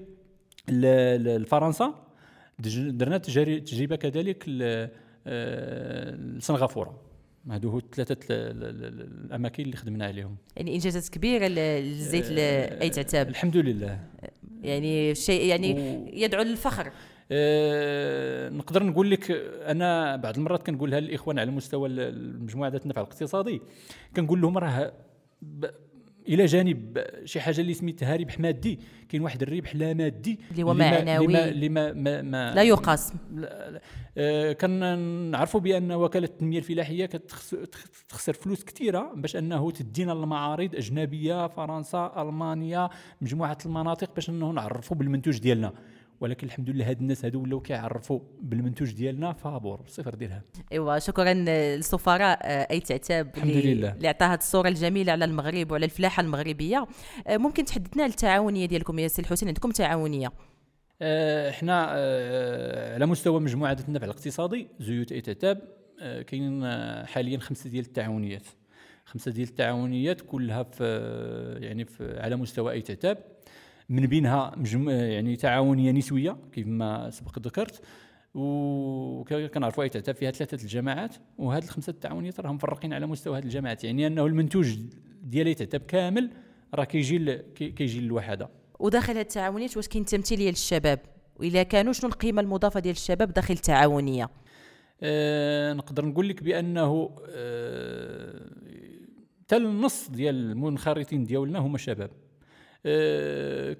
لفرنسا. 0.69 1.93
درنا 2.77 3.17
تجربة 3.17 3.95
كذلك 3.95 4.45
آه، 5.27 6.15
لسنغافورة. 6.15 7.12
هادو 7.49 7.69
هو 7.69 7.77
الثلاثه 7.77 8.17
الأماكن 8.29 9.63
اللي 9.63 9.77
خدمنا 9.77 10.05
عليهم. 10.05 10.35
يعني 10.55 10.73
إنجازات 10.73 11.09
كبيرة 11.09 11.47
للزيت 11.47 12.25
آه 12.31 12.81
اي 12.81 12.89
تعتاب 12.89 13.29
الحمد 13.29 13.57
لله. 13.57 13.99
يعني 14.61 15.15
شيء 15.15 15.45
يعني 15.45 15.73
و... 15.73 16.09
يدعو 16.13 16.43
للفخر. 16.43 16.91
أه 17.31 18.49
نقدر 18.49 18.83
نقول 18.83 19.11
لك 19.11 19.31
أنا 19.65 20.15
بعض 20.15 20.37
المرات 20.37 20.65
كنقولها 20.65 20.99
للاخوان 20.99 21.39
على 21.39 21.51
مستوى 21.51 21.89
المجموعة 21.89 22.69
ذات 22.69 22.83
النفع 22.83 23.01
الاقتصادي. 23.01 23.61
كنقول 24.15 24.41
لهم 24.41 24.57
راه 24.57 24.93
إلى 26.27 26.45
جانب 26.45 27.03
شي 27.25 27.39
حاجة 27.41 27.61
اللي 27.61 27.73
سميتها 27.73 28.15
ربح 28.15 28.39
مادي. 28.39 28.79
كاين 29.09 29.21
واحد 29.21 29.41
الربح 29.41 29.75
لا 29.75 29.93
مادي 29.93 30.39
اللي 30.51 30.63
هو 30.63 30.73
معنوي. 30.73 31.49
اللي 31.49 31.69
ما, 31.69 31.93
ما, 31.93 32.21
ما 32.21 32.53
لا 32.53 32.63
يقاس. 32.63 33.13
آه 34.17 34.53
كنعرفوا 34.53 35.59
بأن 35.59 35.91
وكالة 35.91 36.25
التنمية 36.25 36.57
الفلاحية 36.57 37.05
كتخسر 37.05 38.33
فلوس 38.33 38.63
كثيره 38.63 39.13
باش 39.15 39.35
أنه 39.35 39.71
تدينا 39.71 40.13
المعارض 40.13 40.75
أجنبية 40.75 41.47
فرنسا 41.47 42.13
ألمانيا 42.17 42.89
مجموعة 43.21 43.57
المناطق 43.65 44.15
باش 44.15 44.29
أنه 44.29 44.51
نعرفوا 44.51 44.97
بالمنتوج 44.97 45.39
ديالنا. 45.39 45.73
ولكن 46.21 46.47
الحمد 46.47 46.69
لله 46.69 46.89
هاد 46.89 46.99
الناس 46.99 47.25
هادو 47.25 47.41
ولاو 47.41 47.59
كيعرفوا 47.59 48.19
بالمنتوج 48.41 48.91
ديالنا 48.91 49.33
فابور 49.33 49.81
صفر 49.87 50.15
درهم 50.15 50.41
ايوا 50.71 50.99
شكرا 50.99 51.33
للسفراء 51.33 52.39
آه، 52.41 52.67
أي 52.71 52.79
تعتاب 52.79 53.31
الحمد 53.37 53.51
لله. 53.51 53.91
اللي 53.91 54.07
عطاها 54.07 54.35
الصورة 54.35 54.67
الجميلة 54.67 55.11
على 55.11 55.25
المغرب 55.25 55.71
وعلى 55.71 55.85
الفلاحة 55.85 56.21
المغربية. 56.21 56.87
آه، 57.27 57.37
ممكن 57.37 57.65
تحدثنا 57.65 58.03
على 58.03 58.09
التعاونية 58.09 58.65
ديالكم 58.65 58.99
يا 58.99 59.07
سي 59.07 59.21
الحسين؟ 59.21 59.47
عندكم 59.47 59.71
تعاونية؟ 59.71 60.31
آه، 61.01 61.49
إحنا 61.49 61.83
على 62.93 63.05
مستوى 63.05 63.39
مجموعة 63.39 63.77
النفع 63.87 64.05
الاقتصادي 64.05 64.67
زيوت 64.79 65.11
أي 65.11 65.21
تعتاب 65.21 65.61
كاين 66.27 66.65
حاليا 67.05 67.39
خمسة 67.39 67.69
ديال 67.69 67.85
التعاونيات. 67.85 68.47
خمسة 69.05 69.31
ديال 69.31 69.47
التعاونيات 69.47 70.21
كلها 70.21 70.63
في 70.63 70.83
يعني 71.61 71.85
في 71.85 72.19
على 72.19 72.35
مستوى 72.35 72.71
أي 72.71 72.81
تعتاب. 72.81 73.32
من 73.93 74.07
بينها 74.07 74.53
مجم... 74.57 74.89
يعني 74.89 75.35
تعاونية 75.35 75.91
نسوية 75.91 76.37
كيف 76.51 76.67
ما 76.67 77.09
سبق 77.09 77.39
ذكرت. 77.39 77.81
وكنعرفوا 78.33 79.83
أي 79.83 79.89
تعترف 79.89 80.17
فيها 80.17 80.31
ثلاثة 80.31 80.63
الجماعات. 80.63 81.15
وهذه 81.37 81.63
الخمسة 81.63 81.91
التعاونيات 81.91 82.39
راهم 82.39 82.55
مفرقين 82.55 82.93
على 82.93 83.05
مستوى 83.05 83.37
هذه 83.37 83.43
الجماعات. 83.43 83.83
يعني 83.83 84.07
أنه 84.07 84.25
المنتوج 84.25 84.77
ديال 85.23 85.55
تعتب 85.55 85.81
كامل 85.81 86.29
راه 86.73 86.83
كيجي 86.83 87.17
ل... 87.17 87.35
كيجي 87.55 88.01
للوحدة. 88.01 88.49
وداخل 88.79 89.13
هذه 89.13 89.21
التعاونيات 89.21 89.77
واش 89.77 89.87
كاين 89.87 90.05
تمثيليه 90.05 90.49
للشباب 90.49 90.99
واذا 91.35 91.63
كانوا 91.63 91.93
شنو 91.93 92.09
القيمة 92.09 92.41
المضافة 92.41 92.79
ديال 92.79 92.95
الشباب 92.95 93.33
داخل 93.33 93.53
التعاونية؟ 93.53 94.29
أه 95.01 95.73
نقدر 95.73 96.05
نقول 96.05 96.29
لك 96.29 96.43
بأنه 96.43 97.09
أه 97.29 98.49
تل 99.47 99.65
النص 99.65 100.09
ديال 100.09 100.35
المنخرطين 100.35 101.23
ديالنا 101.23 101.59
هما 101.59 101.77
شباب. 101.77 102.09
آه، 102.09 102.22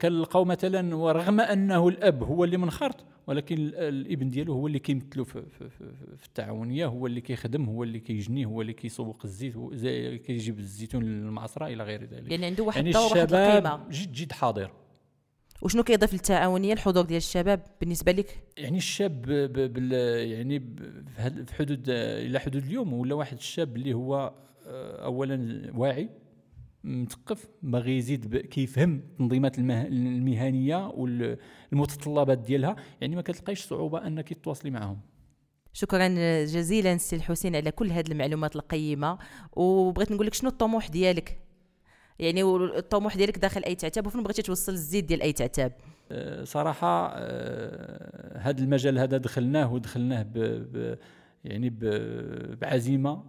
كنلقاو 0.01 0.45
مثلا 0.45 0.95
ورغم 0.95 1.39
أنه 1.39 1.87
الأب 1.87 2.23
هو 2.23 2.43
اللي 2.43 2.57
منخرط 2.57 3.05
ولكن 3.27 3.55
الإبن 3.75 4.29
ديالو 4.29 4.53
هو 4.53 4.67
اللي 4.67 4.79
كيمثلو 4.79 5.23
في, 5.23 5.43
في, 5.59 5.69
في, 6.17 6.25
التعاونية 6.25 6.85
هو 6.85 7.07
اللي 7.07 7.21
كيخدم 7.21 7.65
هو 7.65 7.83
اللي 7.83 7.99
كيجني 7.99 8.45
هو 8.45 8.61
اللي 8.61 8.73
كيسوق 8.73 9.21
الزيت 9.25 9.55
كيجيب 10.25 10.59
الزيتون 10.59 11.03
للمعصرة 11.03 11.67
إلى 11.67 11.83
غير 11.83 12.03
ذلك. 12.03 12.31
يعني 12.31 12.45
عنده 12.45 12.63
واحد 12.63 12.77
يعني 12.77 12.89
الدور 12.89 13.17
واحد 13.17 13.33
القيمة. 13.33 13.89
جد 13.89 14.11
جد 14.11 14.31
حاضر. 14.31 14.71
وشنو 15.61 15.83
كيضيف 15.83 16.13
للتعاونية؟ 16.13 16.73
الحضور 16.73 17.05
ديال 17.05 17.17
الشباب 17.17 17.59
بالنسبة 17.81 18.11
لك؟ 18.11 18.43
يعني 18.57 18.77
الشاب 18.77 19.21
بال 19.21 19.91
يعني 20.31 20.59
في 21.45 21.55
حدود 21.55 21.83
إلى 21.89 22.39
حدود 22.39 22.65
اليوم 22.65 22.93
ولا 22.93 23.15
واحد 23.15 23.37
الشاب 23.37 23.75
اللي 23.75 23.93
هو 23.93 24.33
آه، 24.67 25.05
اولا 25.05 25.63
واعي 25.75 26.09
مثقف 26.83 27.47
باغي 27.61 27.97
يزيد 27.97 28.37
كيفهم 28.37 28.95
التنظيمات 28.95 29.59
المهنية 29.59 30.87
والمتطلبات 30.87 32.37
ديالها. 32.37 32.75
يعني 33.01 33.15
ما 33.15 33.21
كتلقايش 33.21 33.61
صعوبة 33.65 34.07
انك 34.07 34.33
تتواصلي 34.33 34.71
معهم 34.71 34.99
شكرا 35.73 36.07
جزيلا 36.45 36.97
سي 36.97 37.15
الحسين 37.15 37.55
على 37.55 37.71
كل 37.71 37.91
هذه 37.91 38.11
المعلومات 38.11 38.55
القيمة. 38.55 39.17
وبغيت 39.53 40.11
نقول 40.11 40.27
لك 40.27 40.33
شنو 40.33 40.49
الطموح 40.49 40.89
ديالك؟ 40.89 41.39
يعني 42.19 42.43
الطموح 42.77 43.17
ديالك 43.17 43.37
داخل 43.37 43.63
أي 43.63 43.75
تعتاب؟ 43.75 44.07
وفين 44.07 44.23
بغيتي 44.23 44.41
توصل 44.41 44.71
الزيت 44.71 45.05
ديال 45.05 45.21
أي 45.21 45.33
تعتاب؟ 45.33 45.71
أه، 46.11 46.43
صراحة 46.43 47.07
أه، 47.15 48.37
هذا 48.37 48.61
المجال 48.61 48.99
هذا 48.99 49.17
دخلناه 49.17 49.73
ودخلناه 49.73 50.23
ب 50.23 50.33
ب 50.73 50.97
يعني 51.45 51.69
ب 51.69 51.79
بعزيمة. 52.59 53.23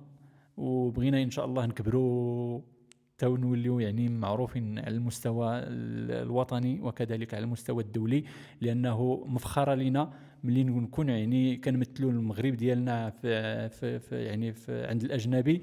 وبغينا 0.57 1.23
إن 1.23 1.31
شاء 1.31 1.45
الله 1.45 1.67
نكبروا 1.67 2.61
تو 3.25 3.37
نوليو 3.37 3.81
يعني 3.81 4.09
معروفين 4.09 4.79
على 4.79 4.97
المستوى 4.97 5.51
الوطني 5.59 6.81
وكذلك 6.81 7.35
على 7.35 7.45
المستوى 7.45 7.83
الدولي 7.83 8.25
لأنه 8.61 9.25
مفخرة 9.27 9.75
لنا 9.75 10.13
ملي 10.45 10.65
نكون 10.65 11.09
يعني 11.09 11.57
كنمثلوا 11.57 12.11
المغرب 12.11 12.57
ديالنا 12.57 13.11
في, 13.11 13.69
في, 13.69 13.99
في 13.99 14.25
يعني 14.25 14.53
في 14.53 14.87
عند 14.87 15.05
الأجنبي 15.05 15.63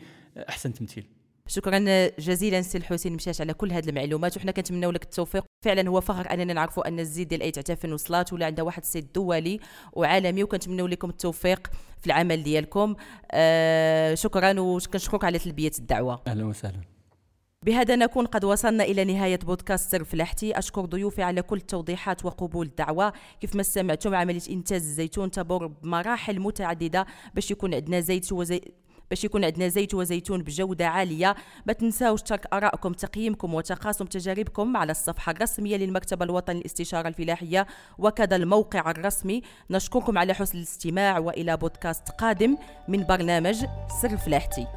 أحسن 0.50 0.74
تمثيل. 0.74 1.06
شكرا 1.48 2.08
جزيلا 2.20 2.62
سي 2.62 2.78
الحسين 2.78 3.14
مشاش 3.14 3.42
على 3.42 3.54
كل 3.54 3.72
هذه 3.72 3.90
المعلومات 3.90 4.38
وحنا 4.38 4.52
كنتمناو 4.52 4.92
لك 4.92 5.04
التوفيق. 5.04 5.44
فعلا 5.66 5.90
هو 5.90 6.02
فخر 6.02 6.34
أننا 6.34 6.54
نعرفوا 6.54 6.88
أن 6.88 7.00
الزيت 7.00 7.28
ديال 7.28 7.42
أي 7.42 7.76
فين 7.76 7.94
وصلات 7.94 8.34
ولا 8.34 8.46
عندها 8.46 8.66
واحد 8.66 8.82
الصيت 8.82 9.16
دولي 9.16 9.60
وعالمي 9.94 10.44
وكنتمنوا 10.44 10.88
لكم 10.88 11.10
التوفيق 11.10 11.68
في 12.00 12.08
العمل 12.08 12.44
ديالكم. 12.44 12.96
آه 13.32 14.14
شكرا 14.14 14.60
وكنشكرك 14.60 15.24
على 15.24 15.40
تلبية 15.40 15.72
الدعوة. 15.80 16.22
أهلا 16.28 16.46
وسهلا. 16.46 16.91
بهذا 17.66 17.96
نكون 17.96 18.26
قد 18.26 18.46
وصلنا 18.46 18.84
إلى 18.84 19.04
نهاية 19.04 19.40
بودكاست 19.40 19.92
سر 19.92 20.04
فلاحتي. 20.04 20.60
أشكر 20.60 20.86
ضيوفي 20.86 21.24
على 21.24 21.42
كل 21.42 21.58
التوضيحات 21.58 22.26
وقبول 22.26 22.66
الدعوة. 22.66 23.14
كيف 23.42 23.56
ما 23.56 23.64
سمعتم 23.64 24.16
عملية 24.16 24.42
إنتاج 24.50 24.82
الزيتون 24.82 25.32
تمر 25.32 25.68
بمراحل 25.68 26.40
متعددة 26.40 27.06
باش 27.34 27.52
يكون 27.52 27.74
عندنا 27.74 28.00
زيت 28.00 28.32
وزي 28.32 28.62
باش 29.10 29.24
يكون 29.24 29.46
عندنا 29.46 29.68
زيت 29.68 29.94
وزيتون 29.94 30.44
بجودة 30.44 30.88
عالية. 30.88 31.36
ما 31.66 31.74
تنساوش 31.74 32.22
ترك 32.22 32.48
آرائكم 32.54 32.94
تقييمكم 32.94 33.54
وتقاسم 33.54 34.06
تجاربكم 34.06 34.78
على 34.78 34.92
الصفحة 34.92 35.32
الرسمية 35.32 35.78
للمكتب 35.78 36.24
الوطني 36.24 36.60
للاستشارة 36.60 37.08
الفلاحية 37.08 37.68
وكذا 37.98 38.36
الموقع 38.36 38.92
الرسمي. 38.92 39.42
نشكركم 39.70 40.18
على 40.18 40.34
حسن 40.34 40.58
الاستماع 40.58 41.20
وإلى 41.20 41.58
بودكاست 41.58 42.10
قادم 42.10 42.58
من 42.88 43.04
برنامج 43.04 43.66
سر 44.02 44.18
فلاحتي. 44.18 44.68